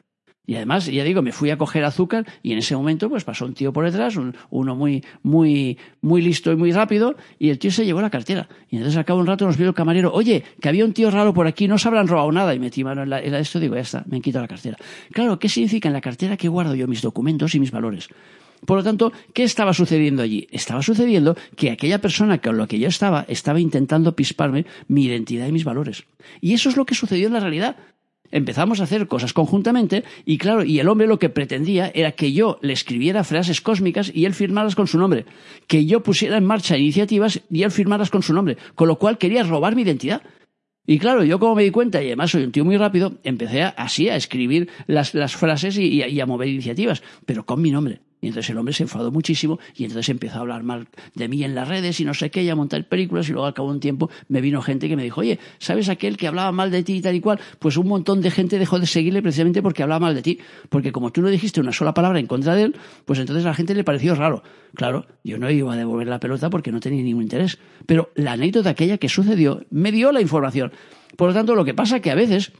Y 0.49 0.57
además, 0.57 0.87
ya 0.87 1.05
digo, 1.05 1.21
me 1.21 1.31
fui 1.31 1.51
a 1.51 1.59
coger 1.59 1.85
azúcar 1.85 2.25
y 2.43 2.53
en 2.53 2.59
ese 2.59 2.75
momento 2.75 3.11
pues 3.11 3.23
pasó 3.23 3.45
un 3.45 3.53
tío 3.53 3.71
por 3.71 3.85
detrás, 3.85 4.15
uno 4.17 4.75
muy, 4.75 5.05
muy, 5.23 5.77
muy 6.01 6.23
listo 6.23 6.51
y 6.51 6.57
muy 6.57 6.73
rápido, 6.73 7.17
y 7.39 7.51
el 7.51 7.59
tío 7.59 7.71
se 7.71 7.85
llevó 7.85 8.01
la 8.01 8.09
cartera. 8.09 8.49
Y 8.71 8.77
entonces 8.77 8.97
al 8.97 9.05
cabo 9.05 9.19
de 9.19 9.25
un 9.25 9.27
rato 9.27 9.45
nos 9.45 9.59
vio 9.59 9.69
el 9.69 9.75
camarero, 9.75 10.11
oye, 10.11 10.43
que 10.59 10.71
había 10.71 10.87
un 10.87 10.95
tío 10.95 11.11
raro 11.11 11.35
por 11.35 11.47
aquí, 11.47 11.69
no 11.69 11.77
se 11.77 11.87
habrán 11.89 12.09
robado 12.09 12.33
nada. 12.33 12.55
Y 12.55 12.61
metí 12.61 12.83
mano 12.83 13.03
en, 13.03 13.11
la, 13.11 13.21
esto 13.21 13.61
digo, 13.61 13.75
ya 13.75 13.83
está, 13.83 14.05
me 14.09 14.17
han 14.17 14.23
quitado 14.23 14.43
la 14.43 14.49
cartera. 14.49 14.79
Claro, 15.13 15.39
¿qué 15.39 15.51
significa 15.51 15.91
en 15.91 15.93
la 15.93 16.01
cartera 16.01 16.39
que 16.39 16.49
guardo 16.49 16.75
yo 16.75 16.89
mis 16.89 17.03
documentos 17.03 17.55
y 17.55 17.61
mis 17.61 17.71
valores? 17.71 18.09
Por 18.65 18.79
lo 18.79 18.85
tanto, 18.85 19.13
¿qué 19.35 19.45
estaba 19.45 19.75
sucediendo 19.75 20.23
allí? 20.23 20.49
Estaba 20.51 20.81
sucediendo 20.81 21.37
que 21.57 21.71
aquella 21.71 22.01
persona 22.01 22.39
con 22.39 22.57
la 22.57 22.67
que 22.67 22.79
yo 22.79 22.89
estaba 22.89 23.27
estaba 23.29 23.61
intentando 23.61 24.17
pisparme 24.17 24.65
mi 24.89 25.05
identidad 25.05 25.47
y 25.47 25.53
mis 25.53 25.65
valores. 25.65 26.05
Y 26.41 26.55
eso 26.55 26.71
es 26.71 26.79
lo 26.79 26.87
que 26.87 26.95
sucedió 26.95 27.27
en 27.27 27.35
la 27.35 27.41
realidad. 27.41 27.77
Empezamos 28.31 28.81
a 28.81 28.85
hacer 28.85 29.09
cosas 29.09 29.33
conjuntamente 29.33 30.05
y 30.25 30.39
claro, 30.39 30.65
y 30.65 30.81
el 30.81 30.89
hombre 30.89 31.07
lo 31.07 31.19
que 31.19 31.31
pretendía 31.31 31.91
era 31.95 32.13
que 32.13 32.33
yo 32.33 32.59
le 32.61 32.73
escribiera 32.73 33.25
frases 33.25 33.61
cósmicas 33.61 34.11
y 34.15 34.27
él 34.27 34.35
firmaras 34.35 34.75
con 34.75 34.87
su 34.87 34.99
nombre, 34.99 35.25
que 35.67 35.87
yo 35.87 36.03
pusiera 36.03 36.37
en 36.37 36.45
marcha 36.45 36.77
iniciativas 36.77 37.41
y 37.51 37.63
él 37.63 37.71
firmaras 37.71 38.11
con 38.11 38.23
su 38.23 38.35
nombre, 38.35 38.59
con 38.75 38.89
lo 38.89 38.99
cual 38.99 39.19
quería 39.19 39.43
robar 39.43 39.75
mi 39.75 39.83
identidad. 39.83 40.23
Y 40.87 40.99
claro, 40.99 41.23
yo 41.23 41.39
como 41.39 41.55
me 41.55 41.65
di 41.65 41.71
cuenta, 41.71 42.03
y 42.03 42.07
además 42.07 42.31
soy 42.31 42.45
un 42.45 42.53
tío 42.53 42.65
muy 42.65 42.77
rápido, 42.79 43.19
empecé 43.23 43.63
así 43.63 44.09
a 44.09 44.17
escribir 44.17 44.71
las, 44.87 45.13
frases 45.37 45.77
y 45.77 46.21
a 46.21 46.27
mover 46.27 46.49
iniciativas, 46.49 47.03
pero 47.27 47.45
con 47.45 47.61
mi 47.61 47.71
nombre. 47.71 48.01
Y 48.21 48.29
entonces 48.29 48.51
el 48.51 48.59
hombre 48.59 48.75
se 48.75 48.83
enfadó 48.83 49.13
muchísimo 49.13 49.59
y 49.77 49.85
entonces 49.85 50.09
empezó 50.09 50.39
a 50.39 50.41
hablar 50.41 50.63
mal 50.65 50.89
de 51.15 51.29
mí 51.29 51.45
en 51.45 51.55
las 51.55 51.69
redes 51.69 52.01
y 52.01 52.05
no 52.05 52.15
sé 52.15 52.31
qué, 52.31 52.43
y 52.43 52.49
a 52.49 52.57
montar 52.57 52.89
películas 52.89 53.29
y 53.29 53.33
luego 53.33 53.47
al 53.47 53.55
cabo 53.55 53.69
de 53.69 53.75
un 53.75 53.81
tiempo 53.81 54.11
me 54.29 54.41
vino 54.41 54.61
gente 54.61 54.89
que 54.89 54.97
me 54.97 55.05
dijo, 55.05 55.21
oye, 55.21 55.39
¿sabes 55.59 55.89
aquel 55.89 56.17
que 56.17 56.27
hablaba 56.27 56.51
mal 56.51 56.71
de 56.71 56.83
ti 56.83 56.97
y 56.97 57.01
tal 57.01 57.15
y 57.15 57.21
cual? 57.21 57.39
Pues 57.59 57.77
un 57.77 57.87
montón 57.87 58.21
de 58.21 58.31
gente 58.31 58.59
dejó 58.59 58.81
de 58.81 58.87
seguirle 58.87 59.23
precisamente 59.23 59.63
porque 59.63 59.83
hablaba 59.83 60.01
mal 60.01 60.15
de 60.15 60.23
ti, 60.23 60.39
porque 60.69 60.91
como 60.91 61.13
tú 61.13 61.23
no 61.23 61.29
dijiste 61.29 61.61
una 61.61 61.73
sola 61.73 61.95
palabra 61.95 62.19
en 62.19 62.27
contra 62.27 62.55
de 62.55 62.65
él, 62.65 62.77
pues 63.05 63.19
entonces 63.19 63.45
a 63.45 63.49
la 63.49 63.55
gente 63.55 63.75
le 63.75 63.85
pareció 63.85 64.15
raro. 64.15 64.43
Claro, 64.75 65.07
yo 65.25 65.39
no 65.39 65.51
iba 65.51 65.73
a 65.73 65.77
devolver 65.77 66.09
la 66.09 66.21
pelota 66.21 66.51
porque 66.51 66.73
no 66.73 66.81
tenía 66.81 67.03
ningún 67.03 67.23
interés, 67.23 67.59
pero 67.87 68.11
la 68.15 68.33
anécdota 68.33 68.71
aquella 68.71 68.99
que 68.99 69.09
sucedió 69.09 69.65
me 69.71 69.93
dio 69.93 70.13
la 70.13 70.21
información. 70.21 70.73
Por 71.17 71.29
lo 71.29 71.35
tanto, 71.35 71.55
lo 71.55 71.65
que 71.65 71.75
pasa 71.75 71.97
es 71.97 72.03
que 72.03 72.11
a 72.11 72.15
veces 72.15 72.53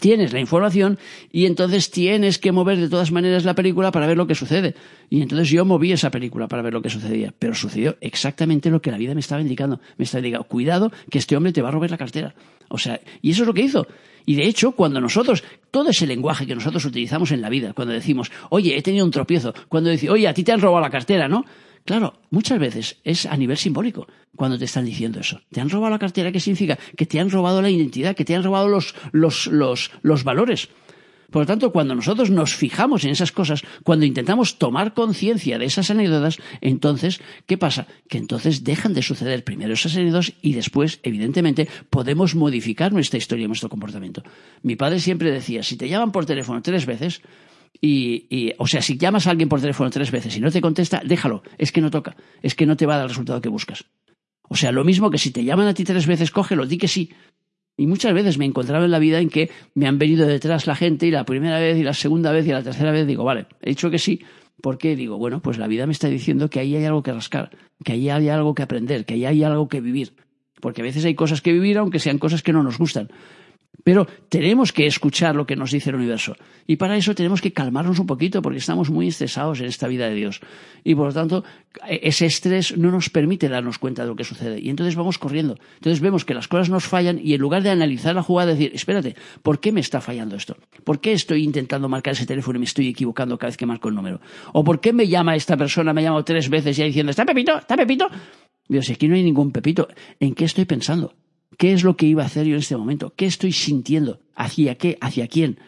tienes 0.00 0.32
la 0.32 0.40
información 0.40 0.98
y 1.32 1.46
entonces 1.46 1.90
tienes 1.90 2.38
que 2.38 2.52
mover 2.52 2.78
de 2.78 2.88
todas 2.88 3.12
maneras 3.12 3.44
la 3.44 3.54
película 3.54 3.90
para 3.90 4.06
ver 4.06 4.16
lo 4.16 4.26
que 4.26 4.34
sucede. 4.34 4.74
Y 5.10 5.22
entonces 5.22 5.48
yo 5.48 5.64
moví 5.64 5.92
esa 5.92 6.10
película 6.10 6.48
para 6.48 6.62
ver 6.62 6.72
lo 6.72 6.82
que 6.82 6.90
sucedía. 6.90 7.32
Pero 7.38 7.54
sucedió 7.54 7.96
exactamente 8.00 8.70
lo 8.70 8.80
que 8.82 8.90
la 8.90 8.98
vida 8.98 9.14
me 9.14 9.20
estaba 9.20 9.40
indicando. 9.40 9.80
Me 9.96 10.04
estaba 10.04 10.20
indicando, 10.20 10.48
cuidado 10.48 10.92
que 11.10 11.18
este 11.18 11.36
hombre 11.36 11.52
te 11.52 11.62
va 11.62 11.68
a 11.68 11.72
robar 11.72 11.90
la 11.90 11.98
cartera. 11.98 12.34
O 12.68 12.78
sea, 12.78 13.00
y 13.22 13.30
eso 13.30 13.42
es 13.42 13.46
lo 13.46 13.54
que 13.54 13.62
hizo. 13.62 13.86
Y 14.26 14.34
de 14.34 14.46
hecho, 14.46 14.72
cuando 14.72 15.00
nosotros, 15.00 15.44
todo 15.70 15.90
ese 15.90 16.06
lenguaje 16.06 16.46
que 16.46 16.54
nosotros 16.54 16.84
utilizamos 16.84 17.30
en 17.30 17.40
la 17.40 17.48
vida, 17.48 17.72
cuando 17.72 17.94
decimos, 17.94 18.32
oye, 18.50 18.76
he 18.76 18.82
tenido 18.82 19.04
un 19.04 19.12
tropiezo, 19.12 19.54
cuando 19.68 19.88
decimos, 19.88 20.14
oye, 20.14 20.26
a 20.26 20.34
ti 20.34 20.42
te 20.42 20.50
han 20.50 20.60
robado 20.60 20.82
la 20.82 20.90
cartera, 20.90 21.28
¿no? 21.28 21.44
Claro, 21.86 22.14
muchas 22.30 22.58
veces 22.58 22.96
es 23.04 23.26
a 23.26 23.36
nivel 23.36 23.56
simbólico 23.56 24.08
cuando 24.34 24.58
te 24.58 24.64
están 24.64 24.84
diciendo 24.84 25.20
eso. 25.20 25.40
Te 25.52 25.60
han 25.60 25.70
robado 25.70 25.92
la 25.92 26.00
cartera, 26.00 26.32
¿qué 26.32 26.40
significa? 26.40 26.76
Que 26.96 27.06
te 27.06 27.20
han 27.20 27.30
robado 27.30 27.62
la 27.62 27.70
identidad, 27.70 28.16
que 28.16 28.24
te 28.24 28.34
han 28.34 28.42
robado 28.42 28.66
los, 28.66 28.94
los, 29.12 29.46
los, 29.46 29.92
los 30.02 30.24
valores. 30.24 30.68
Por 31.30 31.42
lo 31.42 31.46
tanto, 31.46 31.70
cuando 31.70 31.94
nosotros 31.94 32.30
nos 32.30 32.54
fijamos 32.54 33.04
en 33.04 33.10
esas 33.10 33.30
cosas, 33.30 33.62
cuando 33.84 34.04
intentamos 34.04 34.58
tomar 34.58 34.94
conciencia 34.94 35.58
de 35.58 35.66
esas 35.66 35.88
anécdotas, 35.90 36.38
entonces, 36.60 37.20
¿qué 37.46 37.56
pasa? 37.56 37.86
Que 38.08 38.18
entonces 38.18 38.64
dejan 38.64 38.92
de 38.92 39.02
suceder 39.02 39.44
primero 39.44 39.72
esas 39.74 39.94
anécdotas 39.94 40.32
y 40.42 40.54
después, 40.54 40.98
evidentemente, 41.04 41.68
podemos 41.88 42.34
modificar 42.34 42.92
nuestra 42.92 43.18
historia 43.18 43.44
y 43.44 43.48
nuestro 43.48 43.68
comportamiento. 43.68 44.24
Mi 44.62 44.74
padre 44.74 44.98
siempre 44.98 45.30
decía, 45.30 45.62
si 45.62 45.76
te 45.76 45.88
llaman 45.88 46.10
por 46.10 46.26
teléfono 46.26 46.62
tres 46.62 46.84
veces, 46.84 47.22
y, 47.80 48.52
o 48.58 48.66
sea, 48.66 48.82
si 48.82 48.96
llamas 48.96 49.26
a 49.26 49.30
alguien 49.30 49.48
por 49.48 49.60
teléfono 49.60 49.90
tres 49.90 50.10
veces 50.10 50.36
y 50.36 50.40
no 50.40 50.50
te 50.50 50.60
contesta, 50.60 51.02
déjalo. 51.04 51.42
Es 51.58 51.72
que 51.72 51.80
no 51.80 51.90
toca. 51.90 52.16
Es 52.42 52.54
que 52.54 52.66
no 52.66 52.76
te 52.76 52.86
va 52.86 52.94
a 52.94 52.96
dar 52.98 53.04
el 53.04 53.10
resultado 53.10 53.40
que 53.40 53.48
buscas. 53.48 53.84
O 54.48 54.56
sea, 54.56 54.72
lo 54.72 54.84
mismo 54.84 55.10
que 55.10 55.18
si 55.18 55.30
te 55.30 55.44
llaman 55.44 55.66
a 55.66 55.74
ti 55.74 55.84
tres 55.84 56.06
veces, 56.06 56.30
cógelo, 56.30 56.66
di 56.66 56.78
que 56.78 56.88
sí. 56.88 57.10
Y 57.76 57.86
muchas 57.86 58.14
veces 58.14 58.38
me 58.38 58.44
he 58.44 58.48
encontrado 58.48 58.84
en 58.84 58.90
la 58.90 58.98
vida 58.98 59.20
en 59.20 59.28
que 59.28 59.50
me 59.74 59.86
han 59.86 59.98
venido 59.98 60.26
detrás 60.26 60.66
la 60.66 60.74
gente 60.74 61.06
y 61.06 61.10
la 61.10 61.24
primera 61.24 61.58
vez 61.58 61.76
y 61.76 61.82
la 61.82 61.92
segunda 61.92 62.32
vez 62.32 62.46
y 62.46 62.50
la 62.50 62.62
tercera 62.62 62.90
vez 62.90 63.06
digo, 63.06 63.24
vale, 63.24 63.46
he 63.60 63.70
dicho 63.70 63.90
que 63.90 63.98
sí. 63.98 64.22
porque 64.62 64.96
Digo, 64.96 65.18
bueno, 65.18 65.42
pues 65.42 65.58
la 65.58 65.66
vida 65.66 65.86
me 65.86 65.92
está 65.92 66.08
diciendo 66.08 66.48
que 66.48 66.60
ahí 66.60 66.74
hay 66.74 66.84
algo 66.86 67.02
que 67.02 67.12
rascar, 67.12 67.50
que 67.84 67.92
ahí 67.92 68.08
hay 68.08 68.28
algo 68.30 68.54
que 68.54 68.62
aprender, 68.62 69.04
que 69.04 69.14
ahí 69.14 69.26
hay 69.26 69.44
algo 69.44 69.68
que 69.68 69.80
vivir. 69.80 70.14
Porque 70.60 70.80
a 70.80 70.84
veces 70.84 71.04
hay 71.04 71.14
cosas 71.14 71.42
que 71.42 71.52
vivir 71.52 71.76
aunque 71.76 71.98
sean 71.98 72.18
cosas 72.18 72.42
que 72.42 72.52
no 72.52 72.62
nos 72.62 72.78
gustan. 72.78 73.10
Pero 73.84 74.06
tenemos 74.28 74.72
que 74.72 74.86
escuchar 74.86 75.34
lo 75.34 75.46
que 75.46 75.56
nos 75.56 75.70
dice 75.70 75.90
el 75.90 75.96
universo. 75.96 76.36
Y 76.66 76.76
para 76.76 76.96
eso 76.96 77.14
tenemos 77.14 77.40
que 77.40 77.52
calmarnos 77.52 77.98
un 77.98 78.06
poquito 78.06 78.42
porque 78.42 78.58
estamos 78.58 78.90
muy 78.90 79.08
estresados 79.08 79.60
en 79.60 79.66
esta 79.66 79.86
vida 79.86 80.08
de 80.08 80.14
Dios. 80.14 80.40
Y 80.82 80.94
por 80.94 81.06
lo 81.06 81.12
tanto, 81.12 81.44
ese 81.88 82.26
estrés 82.26 82.76
no 82.76 82.90
nos 82.90 83.10
permite 83.10 83.48
darnos 83.48 83.78
cuenta 83.78 84.02
de 84.02 84.08
lo 84.08 84.16
que 84.16 84.24
sucede. 84.24 84.60
Y 84.60 84.70
entonces 84.70 84.96
vamos 84.96 85.18
corriendo. 85.18 85.56
Entonces 85.76 86.00
vemos 86.00 86.24
que 86.24 86.34
las 86.34 86.48
cosas 86.48 86.68
nos 86.68 86.84
fallan 86.84 87.20
y 87.22 87.34
en 87.34 87.40
lugar 87.40 87.62
de 87.62 87.70
analizar 87.70 88.14
la 88.14 88.22
jugada, 88.22 88.52
decir, 88.52 88.72
espérate, 88.74 89.14
¿por 89.42 89.60
qué 89.60 89.72
me 89.72 89.80
está 89.80 90.00
fallando 90.00 90.36
esto? 90.36 90.56
¿Por 90.84 91.00
qué 91.00 91.12
estoy 91.12 91.44
intentando 91.44 91.88
marcar 91.88 92.14
ese 92.14 92.26
teléfono 92.26 92.56
y 92.56 92.60
me 92.60 92.66
estoy 92.66 92.88
equivocando 92.88 93.38
cada 93.38 93.50
vez 93.50 93.56
que 93.56 93.66
marco 93.66 93.88
el 93.88 93.94
número? 93.94 94.20
¿O 94.52 94.64
por 94.64 94.80
qué 94.80 94.92
me 94.92 95.06
llama 95.06 95.36
esta 95.36 95.56
persona, 95.56 95.92
me 95.92 96.00
ha 96.00 96.04
llamado 96.04 96.24
tres 96.24 96.48
veces 96.48 96.76
ya 96.76 96.84
diciendo, 96.84 97.10
¿está 97.10 97.24
Pepito? 97.24 97.58
¿Está 97.58 97.76
Pepito? 97.76 98.08
Digo, 98.68 98.82
si 98.82 98.92
aquí 98.92 99.06
no 99.08 99.14
hay 99.14 99.22
ningún 99.22 99.52
Pepito, 99.52 99.88
¿en 100.18 100.34
qué 100.34 100.44
estoy 100.44 100.64
pensando? 100.64 101.14
¿Qué 101.58 101.72
es 101.72 101.84
lo 101.84 101.96
que 101.96 102.06
iba 102.06 102.22
a 102.22 102.26
hacer 102.26 102.46
yo 102.46 102.54
en 102.54 102.60
este 102.60 102.76
momento? 102.76 103.14
¿Qué 103.16 103.26
estoy 103.26 103.52
sintiendo? 103.52 104.20
¿Hacia 104.34 104.76
qué? 104.76 104.98
¿Hacia 105.00 105.28
quién? 105.28 105.58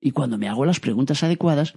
Y 0.00 0.10
cuando 0.10 0.38
me 0.38 0.48
hago 0.48 0.64
las 0.64 0.80
preguntas 0.80 1.22
adecuadas, 1.22 1.74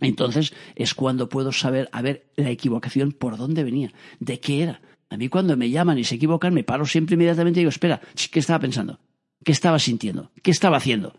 entonces 0.00 0.52
es 0.74 0.94
cuando 0.94 1.28
puedo 1.28 1.52
saber, 1.52 1.88
a 1.92 2.02
ver, 2.02 2.26
la 2.36 2.50
equivocación 2.50 3.12
por 3.12 3.36
dónde 3.36 3.64
venía, 3.64 3.92
de 4.20 4.40
qué 4.40 4.62
era. 4.62 4.80
A 5.08 5.16
mí 5.16 5.28
cuando 5.28 5.56
me 5.56 5.70
llaman 5.70 5.98
y 5.98 6.04
se 6.04 6.16
equivocan, 6.16 6.52
me 6.52 6.64
paro 6.64 6.84
siempre 6.86 7.14
inmediatamente 7.14 7.60
y 7.60 7.62
digo, 7.62 7.70
espera, 7.70 8.00
¿qué 8.30 8.40
estaba 8.40 8.58
pensando? 8.58 8.98
¿Qué 9.44 9.52
estaba 9.52 9.78
sintiendo? 9.78 10.32
¿Qué 10.42 10.50
estaba 10.50 10.78
haciendo? 10.78 11.14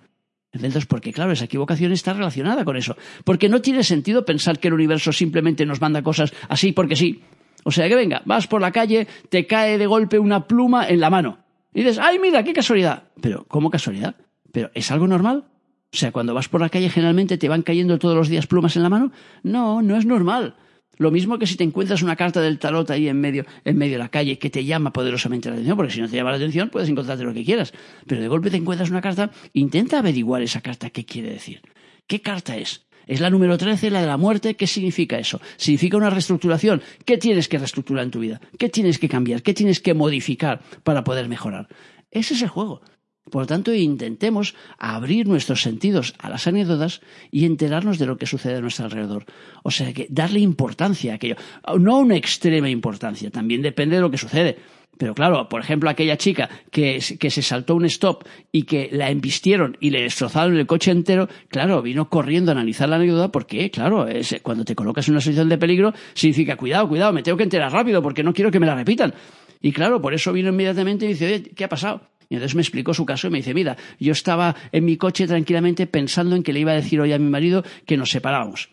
Entonces, 0.51 0.85
porque 0.85 1.13
claro, 1.13 1.31
esa 1.31 1.45
equivocación 1.45 1.91
está 1.91 2.13
relacionada 2.13 2.65
con 2.65 2.77
eso. 2.77 2.97
Porque 3.23 3.49
no 3.49 3.61
tiene 3.61 3.83
sentido 3.83 4.25
pensar 4.25 4.59
que 4.59 4.67
el 4.67 4.73
universo 4.73 5.11
simplemente 5.11 5.65
nos 5.65 5.81
manda 5.81 6.01
cosas 6.01 6.33
así 6.49 6.71
porque 6.71 6.95
sí. 6.95 7.21
O 7.63 7.71
sea 7.71 7.87
que 7.87 7.95
venga, 7.95 8.21
vas 8.25 8.47
por 8.47 8.61
la 8.61 8.71
calle, 8.71 9.07
te 9.29 9.45
cae 9.45 9.77
de 9.77 9.87
golpe 9.87 10.19
una 10.19 10.47
pluma 10.47 10.87
en 10.87 10.99
la 10.99 11.09
mano. 11.09 11.39
Y 11.77 11.81
dices, 11.81 11.99
ay, 11.99 12.17
mira, 12.17 12.43
qué 12.43 12.53
casualidad. 12.53 13.03
Pero, 13.21 13.45
¿cómo 13.47 13.69
casualidad? 13.69 14.15
¿Pero 14.51 14.71
es 14.73 14.89
algo 14.89 15.07
normal? 15.07 15.45
O 15.93 15.95
sea, 15.95 16.11
cuando 16.11 16.33
vas 16.33 16.49
por 16.49 16.59
la 16.59 16.69
calle 16.69 16.89
generalmente 16.89 17.37
te 17.37 17.47
van 17.49 17.61
cayendo 17.61 17.99
todos 17.99 18.15
los 18.15 18.29
días 18.29 18.47
plumas 18.47 18.75
en 18.77 18.81
la 18.81 18.89
mano. 18.89 19.11
No, 19.43 19.83
no 19.83 19.95
es 19.95 20.03
normal. 20.03 20.55
Lo 20.97 21.11
mismo 21.11 21.37
que 21.37 21.45
si 21.45 21.55
te 21.55 21.63
encuentras 21.63 22.01
una 22.01 22.15
carta 22.15 22.41
del 22.41 22.57
tarot 22.57 22.89
ahí 22.89 23.07
en 23.07 23.21
medio, 23.21 23.45
en 23.63 23.77
medio 23.77 23.93
de 23.93 23.99
la 23.99 24.09
calle 24.09 24.39
que 24.39 24.49
te 24.49 24.65
llama 24.65 24.91
poderosamente 24.91 25.49
la 25.49 25.53
atención, 25.53 25.77
porque 25.77 25.93
si 25.93 26.01
no 26.01 26.09
te 26.09 26.15
llama 26.15 26.31
la 26.31 26.37
atención 26.37 26.69
puedes 26.69 26.89
encontrarte 26.89 27.23
lo 27.23 27.35
que 27.35 27.45
quieras. 27.45 27.71
Pero 28.07 28.21
de 28.21 28.27
golpe 28.27 28.49
te 28.49 28.57
encuentras 28.57 28.89
una 28.89 29.01
carta, 29.01 29.29
intenta 29.53 29.99
averiguar 29.99 30.41
esa 30.41 30.61
carta 30.61 30.89
qué 30.89 31.05
quiere 31.05 31.29
decir. 31.29 31.61
¿Qué 32.07 32.21
carta 32.21 32.57
es? 32.57 32.86
Es 33.07 33.21
la 33.21 33.29
número 33.29 33.57
13, 33.57 33.89
la 33.89 34.01
de 34.01 34.07
la 34.07 34.17
muerte. 34.17 34.55
¿Qué 34.55 34.67
significa 34.67 35.17
eso? 35.17 35.39
Significa 35.55 35.97
una 35.97 36.09
reestructuración. 36.09 36.81
¿Qué 37.05 37.17
tienes 37.17 37.47
que 37.47 37.57
reestructurar 37.57 38.03
en 38.03 38.11
tu 38.11 38.19
vida? 38.19 38.41
¿Qué 38.59 38.69
tienes 38.69 38.99
que 38.99 39.07
cambiar? 39.07 39.41
¿Qué 39.41 39.53
tienes 39.53 39.79
que 39.79 39.93
modificar 39.93 40.61
para 40.83 41.03
poder 41.03 41.29
mejorar? 41.29 41.67
Ese 42.11 42.33
es 42.33 42.41
el 42.41 42.49
juego. 42.49 42.81
Por 43.29 43.43
lo 43.43 43.47
tanto, 43.47 43.73
intentemos 43.73 44.55
abrir 44.77 45.27
nuestros 45.27 45.61
sentidos 45.61 46.13
a 46.19 46.29
las 46.29 46.47
anécdotas 46.47 47.01
y 47.31 47.45
enterarnos 47.45 47.99
de 47.99 48.05
lo 48.05 48.17
que 48.17 48.25
sucede 48.25 48.57
a 48.57 48.61
nuestro 48.61 48.85
alrededor. 48.85 49.25
O 49.63 49.71
sea, 49.71 49.93
que 49.93 50.07
darle 50.09 50.39
importancia 50.39 51.11
a 51.11 51.15
aquello. 51.15 51.35
No 51.79 51.99
una 51.99 52.15
extrema 52.15 52.69
importancia, 52.69 53.29
también 53.29 53.61
depende 53.61 53.97
de 53.97 54.01
lo 54.01 54.11
que 54.11 54.17
sucede. 54.17 54.57
Pero 54.97 55.13
claro, 55.13 55.47
por 55.47 55.61
ejemplo, 55.61 55.89
aquella 55.89 56.17
chica 56.17 56.49
que, 56.71 57.01
se 57.01 57.41
saltó 57.41 57.75
un 57.75 57.85
stop 57.85 58.23
y 58.51 58.63
que 58.63 58.89
la 58.91 59.11
embistieron 59.11 59.77
y 59.79 59.91
le 59.91 60.01
destrozaron 60.01 60.57
el 60.57 60.65
coche 60.65 60.91
entero, 60.91 61.27
claro, 61.49 61.81
vino 61.81 62.09
corriendo 62.09 62.51
a 62.51 62.55
analizar 62.55 62.89
la 62.89 62.95
anécdota 62.95 63.31
porque, 63.31 63.69
claro, 63.69 64.07
cuando 64.41 64.65
te 64.65 64.75
colocas 64.75 65.07
en 65.07 65.13
una 65.13 65.21
situación 65.21 65.49
de 65.49 65.57
peligro, 65.57 65.93
significa, 66.13 66.55
cuidado, 66.55 66.87
cuidado, 66.87 67.13
me 67.13 67.21
tengo 67.21 67.37
que 67.37 67.43
enterar 67.43 67.71
rápido 67.71 68.01
porque 68.01 68.23
no 68.23 68.33
quiero 68.33 68.49
que 68.49 68.59
me 68.59 68.65
la 68.65 68.75
repitan. 68.75 69.13
Y 69.61 69.71
claro, 69.71 70.01
por 70.01 70.13
eso 70.13 70.33
vino 70.33 70.49
inmediatamente 70.49 71.05
y 71.05 71.09
dice, 71.09 71.25
oye, 71.27 71.43
¿qué 71.55 71.65
ha 71.65 71.69
pasado? 71.69 72.01
Y 72.29 72.35
entonces 72.35 72.55
me 72.55 72.61
explicó 72.61 72.93
su 72.93 73.05
caso 73.05 73.27
y 73.27 73.31
me 73.31 73.37
dice, 73.37 73.53
mira, 73.53 73.77
yo 73.99 74.11
estaba 74.11 74.55
en 74.71 74.85
mi 74.85 74.97
coche 74.97 75.27
tranquilamente 75.27 75.87
pensando 75.87 76.35
en 76.35 76.43
que 76.43 76.53
le 76.53 76.59
iba 76.59 76.71
a 76.71 76.75
decir 76.75 76.99
hoy 76.99 77.13
a 77.13 77.19
mi 77.19 77.29
marido 77.29 77.63
que 77.85 77.97
nos 77.97 78.09
separábamos 78.09 78.69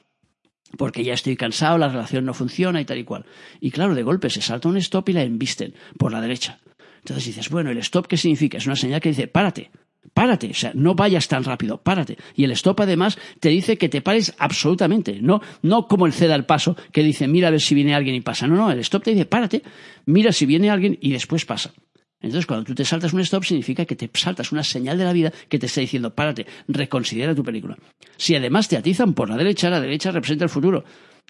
porque 0.77 1.05
ya 1.05 1.15
estoy 1.15 1.37
cansado, 1.37 1.79
la 1.79 1.89
relación 1.89 2.25
no 2.25 2.35
funciona 2.35 2.81
y 2.81 2.85
tal 2.85 2.99
y 2.99 3.05
cual. 3.05 3.25
Y 3.61 3.71
claro, 3.71 3.95
de 3.95 4.03
golpe 4.03 4.31
se 4.31 4.41
salta 4.41 4.69
un 4.69 4.77
stop 4.79 5.09
y 5.09 5.13
la 5.13 5.23
embisten 5.23 5.75
por 5.99 6.13
la 6.13 6.21
derecha. 6.21 6.59
Entonces 6.99 7.27
dices, 7.27 7.51
bueno, 7.51 7.71
¿el 7.71 7.79
stop 7.79 8.07
qué 8.07 8.17
significa? 8.17 8.59
Es 8.59 8.67
una 8.67 8.77
señal 8.77 9.01
que 9.01 9.11
dice, 9.11 9.29
párate, 9.29 9.71
párate, 10.15 10.51
o 10.51 10.55
sea, 10.55 10.73
no 10.75 10.95
vayas 10.95 11.29
tan 11.29 11.45
rápido, 11.45 11.79
párate. 11.79 12.17
Y 12.35 12.45
el 12.45 12.53
stop 12.53 12.81
además 12.81 13.19
te 13.41 13.51
dice 13.51 13.77
que 13.77 13.89
te 13.89 14.01
pares 14.01 14.35
absolutamente, 14.39 15.21
no, 15.21 15.41
no 15.63 15.87
como 15.87 16.07
el 16.07 16.13
ceda 16.13 16.35
al 16.35 16.47
paso 16.47 16.77
que 16.93 17.03
dice, 17.03 17.29
mira 17.29 17.49
a 17.49 17.51
ver 17.51 17.61
si 17.61 17.75
viene 17.75 17.95
alguien 17.95 18.17
y 18.17 18.21
pasa. 18.21 18.47
No, 18.47 18.57
no, 18.57 18.71
el 18.71 18.79
stop 18.81 19.05
te 19.05 19.11
dice, 19.11 19.27
párate, 19.27 19.63
mira 20.07 20.33
si 20.33 20.47
viene 20.47 20.71
alguien 20.71 20.99
y 21.01 21.13
después 21.13 21.45
pasa. 21.45 21.73
Entonces, 22.25 22.47
cuando 22.47 22.65
tú 22.65 22.75
te 22.75 22.87
saltas 22.87 23.13
un 23.13 23.21
stop, 23.21 23.45
significa 23.45 23.85
que 23.85 23.97
te 23.97 24.09
saltas 24.15 24.51
una 24.51 24.65
señal 24.65 24.97
de 24.97 25.05
la 25.05 25.13
vida 25.13 25.31
que 25.49 25.59
te 25.59 25.67
está 25.67 25.83
diciendo, 25.83 26.15
párate, 26.15 26.47
reconsidera 26.69 27.35
tu 27.35 27.45
película. 27.45 27.77
Si 28.17 28.35
además 28.35 28.67
te 28.67 28.79
atizan 28.79 29.13
por 29.13 29.29
la 29.29 29.37
derecha, 29.37 29.69
la 29.69 29.79
derecha 29.79 30.11
representa 30.11 30.45
el 30.45 30.51
futuro. 30.51 30.85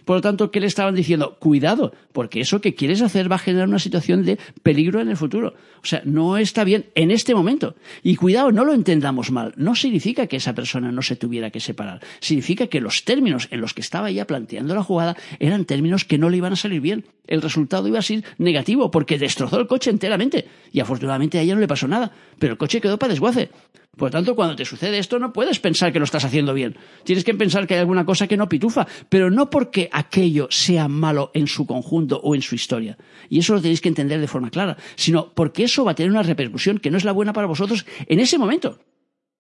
Por 0.05 0.17
lo 0.17 0.23
tanto, 0.23 0.51
¿qué 0.51 0.61
le 0.61 0.67
estaban 0.67 0.95
diciendo? 0.95 1.37
Cuidado, 1.39 1.93
porque 2.13 2.41
eso 2.41 2.61
que 2.61 2.75
quieres 2.75 3.03
hacer 3.03 3.31
va 3.31 3.37
a 3.37 3.39
generar 3.39 3.69
una 3.69 3.79
situación 3.79 4.25
de 4.25 4.39
peligro 4.63 5.01
en 5.01 5.09
el 5.09 5.17
futuro. 5.17 5.55
O 5.83 5.87
sea, 5.87 6.03
no 6.05 6.37
está 6.37 6.65
bien 6.65 6.87
en 6.95 7.11
este 7.11 7.35
momento. 7.35 7.75
Y 8.03 8.17
cuidado, 8.17 8.53
no 8.53 8.65
lo 8.65 8.75
entendamos 8.75 9.31
mal. 9.31 9.55
No 9.57 9.75
significa 9.75 10.27
que 10.27 10.37
esa 10.37 10.55
persona 10.55 10.93
no 10.93 11.03
se 11.03 11.17
tuviera 11.17 11.51
que 11.51 11.61
separar. 11.61 12.01
Significa 12.21 12.67
que 12.67 12.81
los 12.81 13.05
términos 13.05 13.49
en 13.51 13.61
los 13.61 13.75
que 13.75 13.81
estaba 13.81 14.11
ya 14.11 14.27
planteando 14.27 14.75
la 14.75 14.83
jugada 14.83 15.17
eran 15.39 15.65
términos 15.65 16.05
que 16.05 16.19
no 16.19 16.31
le 16.31 16.37
iban 16.37 16.53
a 16.53 16.57
salir 16.57 16.81
bien. 16.81 17.05
El 17.27 17.43
resultado 17.43 17.89
iba 17.89 17.99
a 17.99 18.03
ser 18.03 18.25
negativo 18.39 18.91
porque 18.91 19.19
destrozó 19.19 19.59
el 19.59 19.67
coche 19.67 19.91
enteramente. 19.91 20.47
Y 20.73 20.81
afortunadamente 20.81 21.39
a 21.39 21.43
ella 21.43 21.55
no 21.55 21.61
le 21.61 21.69
pasó 21.69 21.89
nada. 21.89 22.13
Pero 22.39 22.53
el 22.53 22.59
coche 22.59 22.81
quedó 22.81 22.99
para 22.99 23.13
desguace. 23.13 23.51
Por 23.97 24.09
lo 24.09 24.11
tanto, 24.11 24.35
cuando 24.35 24.57
te 24.57 24.65
sucede 24.65 24.99
esto, 24.99 25.19
no 25.19 25.33
puedes 25.33 25.61
pensar 25.61 25.93
que 25.93 25.99
lo 25.99 26.05
estás 26.05 26.25
haciendo 26.25 26.55
bien. 26.55 26.77
Tienes 27.05 27.25
que 27.25 27.35
pensar 27.35 27.67
que 27.67 27.75
hay 27.75 27.81
alguna 27.81 28.05
cosa 28.05 28.27
que 28.27 28.37
no 28.37 28.49
pitufa, 28.49 28.87
pero 29.09 29.31
no 29.31 29.51
porque 29.51 29.89
aquello 29.93 30.49
sea 30.51 30.89
malo 30.89 31.31
en 31.35 31.47
su 31.47 31.67
conjunto 31.67 32.21
o 32.23 32.35
en 32.35 32.43
su 32.43 32.55
historia. 32.55 32.99
Y 33.29 33.39
eso 33.39 33.55
lo 33.55 33.61
tenéis 33.61 33.81
que 33.81 33.89
entender 33.89 34.21
de 34.21 34.29
forma 34.29 34.51
clara, 34.51 34.77
sino 34.97 35.33
porque 35.35 35.65
eso 35.65 35.85
va 35.85 35.93
a 35.93 35.95
tener 35.95 36.11
una 36.11 36.23
repercusión 36.23 36.79
que 36.79 36.91
no 36.91 36.99
es 36.99 37.05
la 37.05 37.13
buena 37.13 37.33
para 37.33 37.47
vosotros 37.47 37.87
en 38.07 38.21
ese 38.21 38.39
momento. 38.39 38.79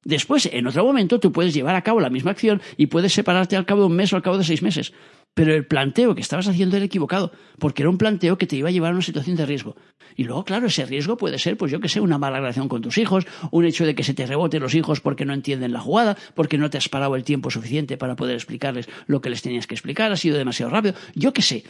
Después, 0.04 0.48
en 0.52 0.66
otro 0.66 0.84
momento, 0.84 1.18
tú 1.18 1.32
puedes 1.32 1.54
llevar 1.54 1.74
a 1.74 1.82
cabo 1.82 1.98
la 1.98 2.10
misma 2.10 2.32
acción 2.32 2.60
y 2.76 2.86
puedes 2.86 3.14
separarte 3.14 3.56
al 3.56 3.64
cabo 3.64 3.80
de 3.80 3.86
un 3.86 3.96
mes 3.96 4.12
o 4.12 4.16
al 4.16 4.22
cabo 4.22 4.36
de 4.36 4.44
seis 4.44 4.62
meses. 4.62 4.92
Pero 5.34 5.52
el 5.52 5.66
planteo 5.66 6.14
que 6.14 6.20
estabas 6.20 6.46
haciendo 6.46 6.76
era 6.76 6.86
equivocado, 6.86 7.32
porque 7.58 7.82
era 7.82 7.90
un 7.90 7.98
planteo 7.98 8.38
que 8.38 8.46
te 8.46 8.56
iba 8.56 8.68
a 8.68 8.72
llevar 8.72 8.92
a 8.92 8.94
una 8.94 9.02
situación 9.02 9.36
de 9.36 9.46
riesgo. 9.46 9.76
Y 10.16 10.24
luego, 10.24 10.44
claro, 10.44 10.68
ese 10.68 10.86
riesgo 10.86 11.16
puede 11.16 11.38
ser, 11.38 11.56
pues 11.56 11.72
yo 11.72 11.80
que 11.80 11.88
sé, 11.88 12.00
una 12.00 12.18
mala 12.18 12.38
relación 12.38 12.68
con 12.68 12.82
tus 12.82 12.98
hijos, 12.98 13.26
un 13.50 13.64
hecho 13.64 13.84
de 13.84 13.96
que 13.96 14.04
se 14.04 14.14
te 14.14 14.26
reboten 14.26 14.62
los 14.62 14.74
hijos 14.74 15.00
porque 15.00 15.24
no 15.24 15.34
entienden 15.34 15.72
la 15.72 15.80
jugada, 15.80 16.16
porque 16.34 16.56
no 16.56 16.70
te 16.70 16.78
has 16.78 16.88
parado 16.88 17.16
el 17.16 17.24
tiempo 17.24 17.50
suficiente 17.50 17.96
para 17.96 18.14
poder 18.14 18.36
explicarles 18.36 18.88
lo 19.06 19.20
que 19.20 19.30
les 19.30 19.42
tenías 19.42 19.66
que 19.66 19.74
explicar, 19.74 20.12
ha 20.12 20.16
sido 20.16 20.38
demasiado 20.38 20.70
rápido, 20.70 20.94
yo 21.14 21.32
que 21.32 21.42
sé. 21.42 21.64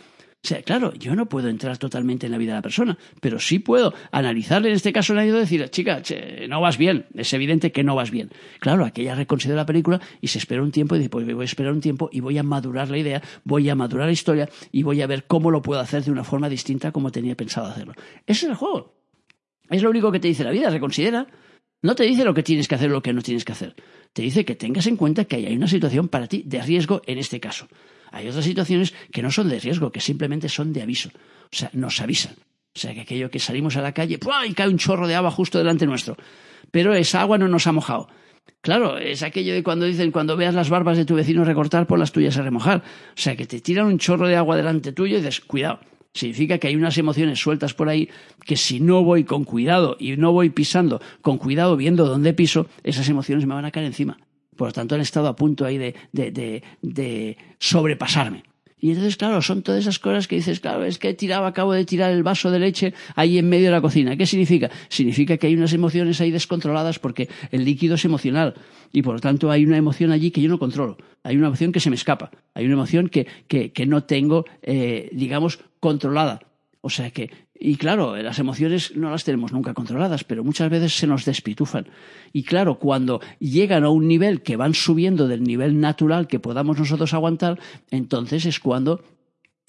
O 0.44 0.46
sea, 0.46 0.62
claro, 0.62 0.92
yo 0.92 1.16
no 1.16 1.24
puedo 1.24 1.48
entrar 1.48 1.78
totalmente 1.78 2.26
en 2.26 2.32
la 2.32 2.36
vida 2.36 2.52
de 2.52 2.58
la 2.58 2.62
persona, 2.62 2.98
pero 3.22 3.40
sí 3.40 3.60
puedo 3.60 3.94
analizarle 4.12 4.68
en 4.68 4.74
este 4.74 4.92
caso 4.92 5.18
el 5.18 5.26
y 5.26 5.30
decir, 5.30 5.66
chica, 5.70 6.02
no 6.50 6.60
vas 6.60 6.76
bien, 6.76 7.06
es 7.14 7.32
evidente 7.32 7.72
que 7.72 7.82
no 7.82 7.94
vas 7.94 8.10
bien. 8.10 8.28
Claro, 8.60 8.84
aquella 8.84 9.14
reconsidera 9.14 9.62
la 9.62 9.66
película 9.66 10.02
y 10.20 10.28
se 10.28 10.36
espera 10.36 10.62
un 10.62 10.70
tiempo 10.70 10.96
y 10.96 10.98
dice, 10.98 11.08
pues 11.08 11.24
voy 11.24 11.42
a 11.42 11.46
esperar 11.46 11.72
un 11.72 11.80
tiempo 11.80 12.10
y 12.12 12.20
voy 12.20 12.36
a 12.36 12.42
madurar 12.42 12.90
la 12.90 12.98
idea, 12.98 13.22
voy 13.44 13.70
a 13.70 13.74
madurar 13.74 14.04
la 14.04 14.12
historia 14.12 14.46
y 14.70 14.82
voy 14.82 15.00
a 15.00 15.06
ver 15.06 15.24
cómo 15.24 15.50
lo 15.50 15.62
puedo 15.62 15.80
hacer 15.80 16.04
de 16.04 16.10
una 16.10 16.24
forma 16.24 16.50
distinta 16.50 16.92
como 16.92 17.10
tenía 17.10 17.34
pensado 17.34 17.68
hacerlo. 17.68 17.94
Ese 18.26 18.44
es 18.44 18.50
el 18.50 18.54
juego. 18.54 18.92
Es 19.70 19.82
lo 19.82 19.88
único 19.88 20.12
que 20.12 20.20
te 20.20 20.28
dice 20.28 20.44
la 20.44 20.50
vida, 20.50 20.68
reconsidera. 20.68 21.26
No 21.80 21.94
te 21.94 22.04
dice 22.04 22.22
lo 22.22 22.34
que 22.34 22.42
tienes 22.42 22.68
que 22.68 22.74
hacer 22.74 22.90
o 22.90 22.92
lo 22.92 23.02
que 23.02 23.14
no 23.14 23.22
tienes 23.22 23.46
que 23.46 23.52
hacer. 23.52 23.74
Te 24.12 24.20
dice 24.20 24.44
que 24.44 24.56
tengas 24.56 24.86
en 24.88 24.98
cuenta 24.98 25.24
que 25.24 25.36
hay 25.36 25.56
una 25.56 25.68
situación 25.68 26.08
para 26.08 26.26
ti 26.26 26.42
de 26.44 26.60
riesgo 26.60 27.00
en 27.06 27.16
este 27.16 27.40
caso. 27.40 27.66
Hay 28.14 28.28
otras 28.28 28.44
situaciones 28.44 28.94
que 29.10 29.22
no 29.22 29.30
son 29.32 29.48
de 29.48 29.58
riesgo, 29.58 29.90
que 29.90 30.00
simplemente 30.00 30.48
son 30.48 30.72
de 30.72 30.82
aviso. 30.82 31.10
O 31.52 31.56
sea, 31.56 31.68
nos 31.72 32.00
avisan. 32.00 32.34
O 32.74 32.78
sea, 32.78 32.94
que 32.94 33.00
aquello 33.00 33.28
que 33.28 33.40
salimos 33.40 33.76
a 33.76 33.82
la 33.82 33.92
calle, 33.92 34.18
¡pua! 34.18 34.46
y 34.46 34.54
cae 34.54 34.68
un 34.68 34.78
chorro 34.78 35.08
de 35.08 35.16
agua 35.16 35.32
justo 35.32 35.58
delante 35.58 35.84
nuestro. 35.84 36.16
Pero 36.70 36.94
esa 36.94 37.22
agua 37.22 37.38
no 37.38 37.48
nos 37.48 37.66
ha 37.66 37.72
mojado. 37.72 38.08
Claro, 38.60 38.98
es 38.98 39.24
aquello 39.24 39.52
de 39.52 39.64
cuando 39.64 39.84
dicen, 39.84 40.12
cuando 40.12 40.36
veas 40.36 40.54
las 40.54 40.70
barbas 40.70 40.96
de 40.96 41.04
tu 41.04 41.16
vecino 41.16 41.44
recortar, 41.44 41.88
por 41.88 41.98
las 41.98 42.12
tuyas 42.12 42.36
a 42.36 42.42
remojar. 42.42 42.78
O 42.78 43.20
sea, 43.20 43.34
que 43.34 43.46
te 43.46 43.60
tiran 43.60 43.86
un 43.86 43.98
chorro 43.98 44.28
de 44.28 44.36
agua 44.36 44.56
delante 44.56 44.92
tuyo 44.92 45.16
y 45.16 45.20
dices, 45.20 45.40
cuidado. 45.40 45.80
Significa 46.12 46.58
que 46.58 46.68
hay 46.68 46.76
unas 46.76 46.96
emociones 46.96 47.40
sueltas 47.40 47.74
por 47.74 47.88
ahí 47.88 48.08
que 48.44 48.56
si 48.56 48.78
no 48.78 49.02
voy 49.02 49.24
con 49.24 49.42
cuidado 49.42 49.96
y 49.98 50.16
no 50.16 50.30
voy 50.30 50.50
pisando 50.50 51.02
con 51.20 51.38
cuidado 51.38 51.76
viendo 51.76 52.06
dónde 52.06 52.32
piso, 52.32 52.68
esas 52.84 53.08
emociones 53.08 53.44
me 53.44 53.54
van 53.54 53.64
a 53.64 53.72
caer 53.72 53.86
encima. 53.86 54.18
Por 54.56 54.68
lo 54.68 54.72
tanto, 54.72 54.94
han 54.94 55.00
estado 55.00 55.28
a 55.28 55.36
punto 55.36 55.64
ahí 55.64 55.78
de, 55.78 55.94
de, 56.12 56.62
de, 56.82 57.36
sobrepasarme. 57.58 58.44
Y 58.78 58.90
entonces, 58.90 59.16
claro, 59.16 59.40
son 59.40 59.62
todas 59.62 59.80
esas 59.80 59.98
cosas 59.98 60.28
que 60.28 60.36
dices, 60.36 60.60
claro, 60.60 60.84
es 60.84 60.98
que 60.98 61.08
he 61.08 61.14
tirado, 61.14 61.46
acabo 61.46 61.72
de 61.72 61.86
tirar 61.86 62.12
el 62.12 62.22
vaso 62.22 62.50
de 62.50 62.58
leche 62.58 62.92
ahí 63.16 63.38
en 63.38 63.48
medio 63.48 63.66
de 63.66 63.70
la 63.72 63.80
cocina. 63.80 64.14
¿Qué 64.14 64.26
significa? 64.26 64.70
Significa 64.90 65.38
que 65.38 65.46
hay 65.46 65.54
unas 65.54 65.72
emociones 65.72 66.20
ahí 66.20 66.30
descontroladas 66.30 66.98
porque 66.98 67.30
el 67.50 67.64
líquido 67.64 67.94
es 67.94 68.04
emocional 68.04 68.54
y 68.92 69.00
por 69.00 69.14
lo 69.14 69.20
tanto 69.20 69.50
hay 69.50 69.64
una 69.64 69.78
emoción 69.78 70.12
allí 70.12 70.30
que 70.30 70.42
yo 70.42 70.50
no 70.50 70.58
controlo. 70.58 70.98
Hay 71.22 71.36
una 71.38 71.46
emoción 71.46 71.72
que 71.72 71.80
se 71.80 71.88
me 71.88 71.96
escapa. 71.96 72.30
Hay 72.52 72.66
una 72.66 72.74
emoción 72.74 73.08
que, 73.08 73.26
que, 73.48 73.72
que 73.72 73.86
no 73.86 74.04
tengo, 74.04 74.44
eh, 74.60 75.08
digamos, 75.12 75.60
controlada. 75.80 76.40
O 76.82 76.90
sea 76.90 77.10
que 77.10 77.30
y 77.58 77.76
claro, 77.76 78.16
las 78.16 78.38
emociones 78.40 78.96
no 78.96 79.10
las 79.10 79.24
tenemos 79.24 79.52
nunca 79.52 79.74
controladas, 79.74 80.24
pero 80.24 80.42
muchas 80.42 80.68
veces 80.70 80.96
se 80.96 81.06
nos 81.06 81.24
despitufan. 81.24 81.86
Y 82.32 82.42
claro, 82.42 82.78
cuando 82.78 83.20
llegan 83.38 83.84
a 83.84 83.90
un 83.90 84.08
nivel 84.08 84.42
que 84.42 84.56
van 84.56 84.74
subiendo 84.74 85.28
del 85.28 85.44
nivel 85.44 85.80
natural 85.80 86.26
que 86.26 86.40
podamos 86.40 86.78
nosotros 86.78 87.14
aguantar, 87.14 87.60
entonces 87.90 88.44
es 88.44 88.58
cuando 88.58 89.02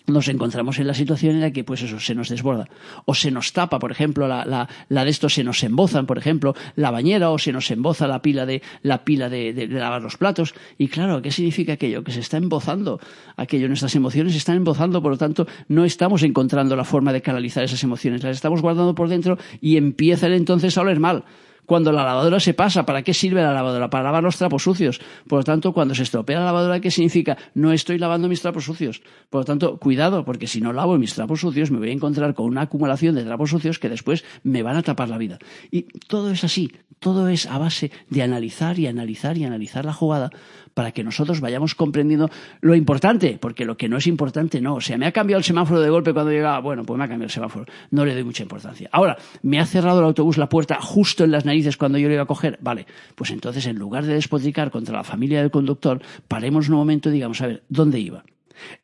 nos 0.07 0.27
encontramos 0.27 0.79
en 0.79 0.87
la 0.87 0.93
situación 0.93 1.35
en 1.35 1.41
la 1.41 1.51
que 1.51 1.63
pues 1.63 1.81
eso 1.81 1.99
se 1.99 2.15
nos 2.15 2.29
desborda. 2.29 2.67
O 3.05 3.15
se 3.15 3.31
nos 3.31 3.53
tapa 3.53 3.79
por 3.79 3.91
ejemplo 3.91 4.27
la, 4.27 4.67
la, 4.89 5.03
de 5.03 5.09
esto 5.09 5.29
se 5.29 5.43
nos 5.43 5.63
embozan 5.63 6.05
por 6.05 6.17
ejemplo 6.17 6.55
la 6.75 6.91
bañera 6.91 7.31
o 7.31 7.39
se 7.39 7.51
nos 7.51 7.69
emboza 7.71 8.07
la 8.07 8.21
pila 8.21 8.45
de 8.45 8.61
la 8.83 9.03
pila 9.03 9.29
de, 9.29 9.53
de, 9.53 9.67
lavar 9.67 10.01
los 10.01 10.17
platos. 10.17 10.53
Y 10.77 10.87
claro 10.87 11.21
qué 11.21 11.31
significa 11.31 11.73
aquello 11.73 12.03
que 12.03 12.11
se 12.11 12.19
está 12.19 12.37
embozando. 12.37 12.99
Aquello 13.37 13.67
nuestras 13.67 13.95
emociones 13.95 14.33
se 14.33 14.39
están 14.39 14.57
embozando 14.57 15.01
por 15.01 15.11
lo 15.11 15.17
tanto 15.17 15.47
no 15.67 15.85
estamos 15.85 16.23
encontrando 16.23 16.75
la 16.75 16.83
forma 16.83 17.13
de 17.13 17.21
canalizar 17.21 17.63
esas 17.63 17.83
emociones. 17.83 18.23
Las 18.23 18.35
estamos 18.35 18.61
guardando 18.61 18.95
por 18.95 19.09
dentro 19.09 19.37
y 19.61 19.77
empiezan 19.77 20.33
entonces 20.33 20.77
a 20.77 20.81
oler 20.81 20.99
mal 20.99 21.25
cuando 21.65 21.91
la 21.91 22.03
lavadora 22.03 22.39
se 22.39 22.53
pasa, 22.53 22.85
¿para 22.85 23.01
qué 23.01 23.13
sirve 23.13 23.41
la 23.41 23.53
lavadora? 23.53 23.89
Para 23.89 24.05
lavar 24.05 24.23
los 24.23 24.37
trapos 24.37 24.63
sucios. 24.63 24.99
Por 25.27 25.39
lo 25.39 25.43
tanto, 25.43 25.73
cuando 25.73 25.95
se 25.95 26.03
estropea 26.03 26.39
la 26.39 26.45
lavadora, 26.45 26.79
¿qué 26.79 26.91
significa? 26.91 27.37
No 27.53 27.71
estoy 27.71 27.97
lavando 27.97 28.27
mis 28.27 28.41
trapos 28.41 28.65
sucios. 28.65 29.01
Por 29.29 29.41
lo 29.41 29.45
tanto, 29.45 29.77
cuidado, 29.77 30.25
porque 30.25 30.47
si 30.47 30.61
no 30.61 30.73
lavo 30.73 30.97
mis 30.97 31.13
trapos 31.13 31.41
sucios, 31.41 31.71
me 31.71 31.79
voy 31.79 31.89
a 31.89 31.93
encontrar 31.93 32.33
con 32.33 32.45
una 32.45 32.61
acumulación 32.61 33.15
de 33.15 33.23
trapos 33.23 33.49
sucios 33.49 33.79
que 33.79 33.89
después 33.89 34.23
me 34.43 34.63
van 34.63 34.75
a 34.75 34.83
tapar 34.83 35.09
la 35.09 35.17
vida. 35.17 35.39
Y 35.71 35.83
todo 36.07 36.31
es 36.31 36.43
así, 36.43 36.71
todo 36.99 37.27
es 37.27 37.45
a 37.45 37.57
base 37.57 37.91
de 38.09 38.23
analizar 38.23 38.79
y 38.79 38.87
analizar 38.87 39.37
y 39.37 39.43
analizar 39.43 39.85
la 39.85 39.93
jugada 39.93 40.31
para 40.75 40.91
que 40.91 41.03
nosotros 41.03 41.41
vayamos 41.41 41.73
comprendiendo 41.73 42.29
lo 42.61 42.75
importante, 42.75 43.39
porque 43.41 43.65
lo 43.65 43.77
que 43.77 43.89
no 43.89 43.97
es 43.97 44.05
importante 44.05 44.61
no. 44.61 44.75
O 44.75 44.81
sea, 44.81 44.97
me 44.97 45.07
ha 45.07 45.11
cambiado 45.11 45.39
el 45.39 45.43
semáforo 45.43 45.81
de 45.81 45.89
golpe 45.89 46.13
cuando 46.13 46.31
llegaba, 46.31 46.59
bueno, 46.59 46.83
pues 46.83 46.97
me 46.99 47.05
ha 47.05 47.07
cambiado 47.07 47.25
el 47.25 47.31
semáforo, 47.31 47.65
no 47.89 48.05
le 48.05 48.13
doy 48.13 48.23
mucha 48.23 48.43
importancia. 48.43 48.89
Ahora, 48.91 49.17
me 49.41 49.59
ha 49.59 49.65
cerrado 49.65 49.99
el 49.99 50.05
autobús 50.05 50.37
la 50.37 50.49
puerta 50.49 50.77
justo 50.79 51.23
en 51.23 51.31
las 51.31 51.45
narices 51.45 51.77
cuando 51.77 51.97
yo 51.97 52.07
lo 52.07 52.13
iba 52.13 52.23
a 52.23 52.27
coger, 52.27 52.59
vale, 52.61 52.85
pues 53.15 53.31
entonces 53.31 53.65
en 53.65 53.77
lugar 53.77 54.05
de 54.05 54.13
despotricar 54.13 54.69
contra 54.69 54.97
la 54.97 55.03
familia 55.03 55.39
del 55.39 55.49
conductor, 55.49 56.01
paremos 56.27 56.67
un 56.69 56.75
momento 56.75 57.09
y 57.09 57.13
digamos, 57.13 57.41
a 57.41 57.47
ver, 57.47 57.63
¿dónde 57.69 57.99
iba? 57.99 58.23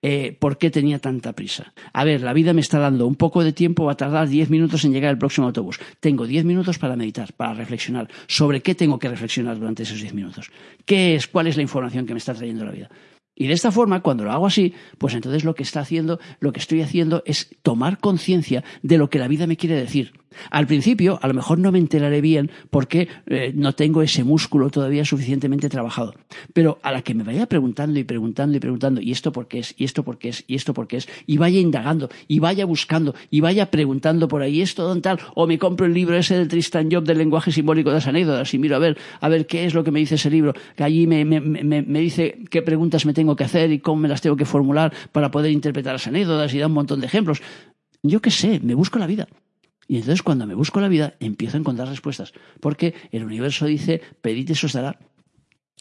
Eh, 0.01 0.37
¿Por 0.39 0.57
qué 0.57 0.69
tenía 0.69 0.99
tanta 0.99 1.33
prisa? 1.33 1.73
A 1.93 2.03
ver, 2.03 2.21
la 2.21 2.33
vida 2.33 2.53
me 2.53 2.61
está 2.61 2.79
dando 2.79 3.07
un 3.07 3.15
poco 3.15 3.43
de 3.43 3.53
tiempo, 3.53 3.85
va 3.85 3.93
a 3.93 3.97
tardar 3.97 4.27
diez 4.27 4.49
minutos 4.49 4.85
en 4.85 4.93
llegar 4.93 5.11
el 5.11 5.17
próximo 5.17 5.47
autobús. 5.47 5.79
Tengo 5.99 6.27
diez 6.27 6.45
minutos 6.45 6.77
para 6.77 6.95
meditar, 6.95 7.33
para 7.33 7.53
reflexionar. 7.53 8.09
¿Sobre 8.27 8.61
qué 8.61 8.75
tengo 8.75 8.99
que 8.99 9.09
reflexionar 9.09 9.57
durante 9.57 9.83
esos 9.83 10.01
diez 10.01 10.13
minutos? 10.13 10.51
¿Qué 10.85 11.15
es? 11.15 11.27
¿Cuál 11.27 11.47
es 11.47 11.55
la 11.55 11.63
información 11.63 12.05
que 12.05 12.13
me 12.13 12.19
está 12.19 12.33
trayendo 12.33 12.65
la 12.65 12.71
vida? 12.71 12.89
Y 13.35 13.47
de 13.47 13.53
esta 13.53 13.71
forma, 13.71 14.01
cuando 14.01 14.23
lo 14.23 14.31
hago 14.31 14.45
así, 14.45 14.73
pues 14.97 15.13
entonces 15.13 15.43
lo 15.43 15.55
que 15.55 15.63
está 15.63 15.79
haciendo, 15.79 16.19
lo 16.39 16.51
que 16.51 16.59
estoy 16.59 16.81
haciendo 16.81 17.23
es 17.25 17.49
tomar 17.61 17.99
conciencia 17.99 18.63
de 18.83 18.97
lo 18.97 19.09
que 19.09 19.19
la 19.19 19.27
vida 19.27 19.47
me 19.47 19.57
quiere 19.57 19.75
decir. 19.75 20.13
Al 20.49 20.67
principio, 20.67 21.19
a 21.21 21.27
lo 21.27 21.33
mejor 21.33 21.59
no 21.59 21.71
me 21.71 21.79
enteraré 21.79 22.21
bien 22.21 22.51
porque 22.69 23.07
eh, 23.27 23.51
no 23.55 23.73
tengo 23.73 24.01
ese 24.01 24.23
músculo 24.23 24.69
todavía 24.69 25.05
suficientemente 25.05 25.69
trabajado. 25.69 26.13
Pero 26.53 26.79
a 26.83 26.91
la 26.91 27.01
que 27.01 27.13
me 27.13 27.23
vaya 27.23 27.45
preguntando 27.47 27.99
y 27.99 28.03
preguntando 28.03 28.57
y 28.57 28.59
preguntando, 28.59 29.01
¿y 29.01 29.11
esto 29.11 29.31
por 29.31 29.47
qué 29.47 29.59
es? 29.59 29.73
¿Y 29.77 29.83
esto 29.83 30.03
por 30.03 30.17
qué 30.17 30.29
es? 30.29 30.43
¿Y 30.47 30.55
esto 30.55 30.73
por 30.73 30.87
qué 30.87 30.97
es? 30.97 31.09
Y 31.25 31.37
vaya 31.37 31.59
indagando, 31.59 32.09
y 32.27 32.39
vaya 32.39 32.65
buscando, 32.65 33.15
y 33.29 33.41
vaya 33.41 33.71
preguntando 33.71 34.27
por 34.27 34.41
ahí, 34.41 34.61
¿esto 34.61 34.83
dónde 34.83 35.01
tal? 35.01 35.19
O 35.35 35.47
me 35.47 35.57
compro 35.57 35.85
el 35.85 35.93
libro 35.93 36.15
ese 36.15 36.37
del 36.37 36.47
Tristan 36.47 36.89
Job 36.91 37.03
del 37.03 37.17
lenguaje 37.17 37.51
simbólico 37.51 37.89
de 37.89 37.95
las 37.95 38.07
anécdotas 38.07 38.53
y 38.53 38.59
miro 38.59 38.75
a 38.75 38.79
ver, 38.79 38.97
a 39.19 39.29
ver 39.29 39.47
qué 39.47 39.65
es 39.65 39.73
lo 39.73 39.83
que 39.83 39.91
me 39.91 39.99
dice 39.99 40.15
ese 40.15 40.29
libro, 40.29 40.53
que 40.75 40.83
allí 40.83 41.07
me, 41.07 41.25
me, 41.25 41.39
me, 41.39 41.81
me 41.81 41.99
dice 41.99 42.39
qué 42.49 42.61
preguntas 42.61 43.05
me 43.05 43.13
tengo 43.13 43.35
que 43.35 43.43
hacer 43.43 43.71
y 43.71 43.79
cómo 43.79 44.01
me 44.01 44.07
las 44.07 44.21
tengo 44.21 44.35
que 44.35 44.45
formular 44.45 44.93
para 45.11 45.31
poder 45.31 45.51
interpretar 45.51 45.93
las 45.93 46.07
anécdotas 46.07 46.53
y 46.53 46.59
da 46.59 46.67
un 46.67 46.73
montón 46.73 46.99
de 46.99 47.07
ejemplos. 47.07 47.41
Yo 48.03 48.21
qué 48.21 48.31
sé, 48.31 48.59
me 48.63 48.73
busco 48.73 48.99
la 48.99 49.07
vida. 49.07 49.27
Y 49.87 49.97
entonces 49.97 50.23
cuando 50.23 50.47
me 50.47 50.55
busco 50.55 50.79
la 50.79 50.87
vida, 50.87 51.15
empiezo 51.19 51.57
a 51.57 51.59
encontrar 51.59 51.87
respuestas. 51.87 52.33
Porque 52.59 52.93
el 53.11 53.23
universo 53.23 53.65
dice, 53.65 54.01
pedid 54.21 54.51
eso 54.51 54.67
os 54.67 54.73
dará. 54.73 54.99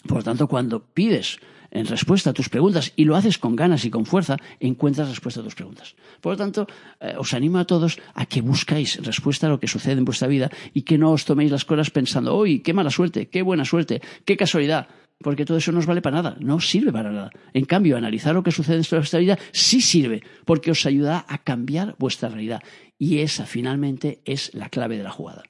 Por 0.07 0.19
lo 0.19 0.23
tanto, 0.25 0.49
cuando 0.49 0.83
pides 0.83 1.39
en 1.71 1.87
respuesta 1.87 2.31
a 2.31 2.33
tus 2.33 2.49
preguntas 2.49 2.93
y 2.97 3.05
lo 3.05 3.17
haces 3.17 3.39
con 3.39 3.55
ganas 3.55 3.85
y 3.85 3.91
con 3.91 4.07
fuerza, 4.07 4.37
encuentras 4.59 5.09
respuesta 5.09 5.41
a 5.41 5.45
tus 5.45 5.55
preguntas. 5.55 5.95
Por 6.21 6.33
lo 6.33 6.37
tanto, 6.37 6.67
eh, 7.01 7.15
os 7.17 7.33
animo 7.35 7.59
a 7.59 7.65
todos 7.65 7.99
a 8.15 8.27
que 8.27 8.41
buscáis 8.41 8.99
respuesta 9.05 9.47
a 9.47 9.51
lo 9.51 9.61
que 9.61 9.69
sucede 9.69 9.99
en 9.99 10.05
vuestra 10.05 10.29
vida 10.29 10.51
y 10.75 10.83
que 10.83 10.99
no 10.99 11.13
os 11.13 11.25
toméis 11.25 11.51
las 11.51 11.65
cosas 11.65 11.91
pensando, 11.91 12.37
uy, 12.37 12.61
qué 12.61 12.73
mala 12.73 12.91
suerte, 12.91 13.29
qué 13.29 13.43
buena 13.43 13.65
suerte, 13.65 14.03
qué 14.25 14.37
casualidad. 14.37 14.89
Porque 15.23 15.45
todo 15.45 15.59
eso 15.59 15.73
no 15.73 15.79
os 15.79 15.87
vale 15.87 16.03
para 16.03 16.17
nada, 16.17 16.37
no 16.41 16.61
sirve 16.61 16.93
para 16.93 17.13
nada. 17.13 17.31
En 17.53 17.65
cambio, 17.65 17.97
analizar 17.97 18.35
lo 18.35 18.43
que 18.43 18.53
sucede 18.53 18.77
en 18.77 18.85
nuestra 18.91 19.19
vida 19.19 19.39
sí 19.53 19.81
sirve, 19.81 20.23
porque 20.45 20.71
os 20.71 20.87
ayuda 20.87 21.25
a 21.29 21.39
cambiar 21.39 21.95
vuestra 21.99 22.29
realidad. 22.29 22.63
Y 22.99 23.19
esa 23.19 23.47
finalmente 23.47 24.21
es 24.25 24.53
la 24.55 24.69
clave 24.69 24.97
de 24.97 25.05
la 25.05 25.11
jugada. 25.11 25.43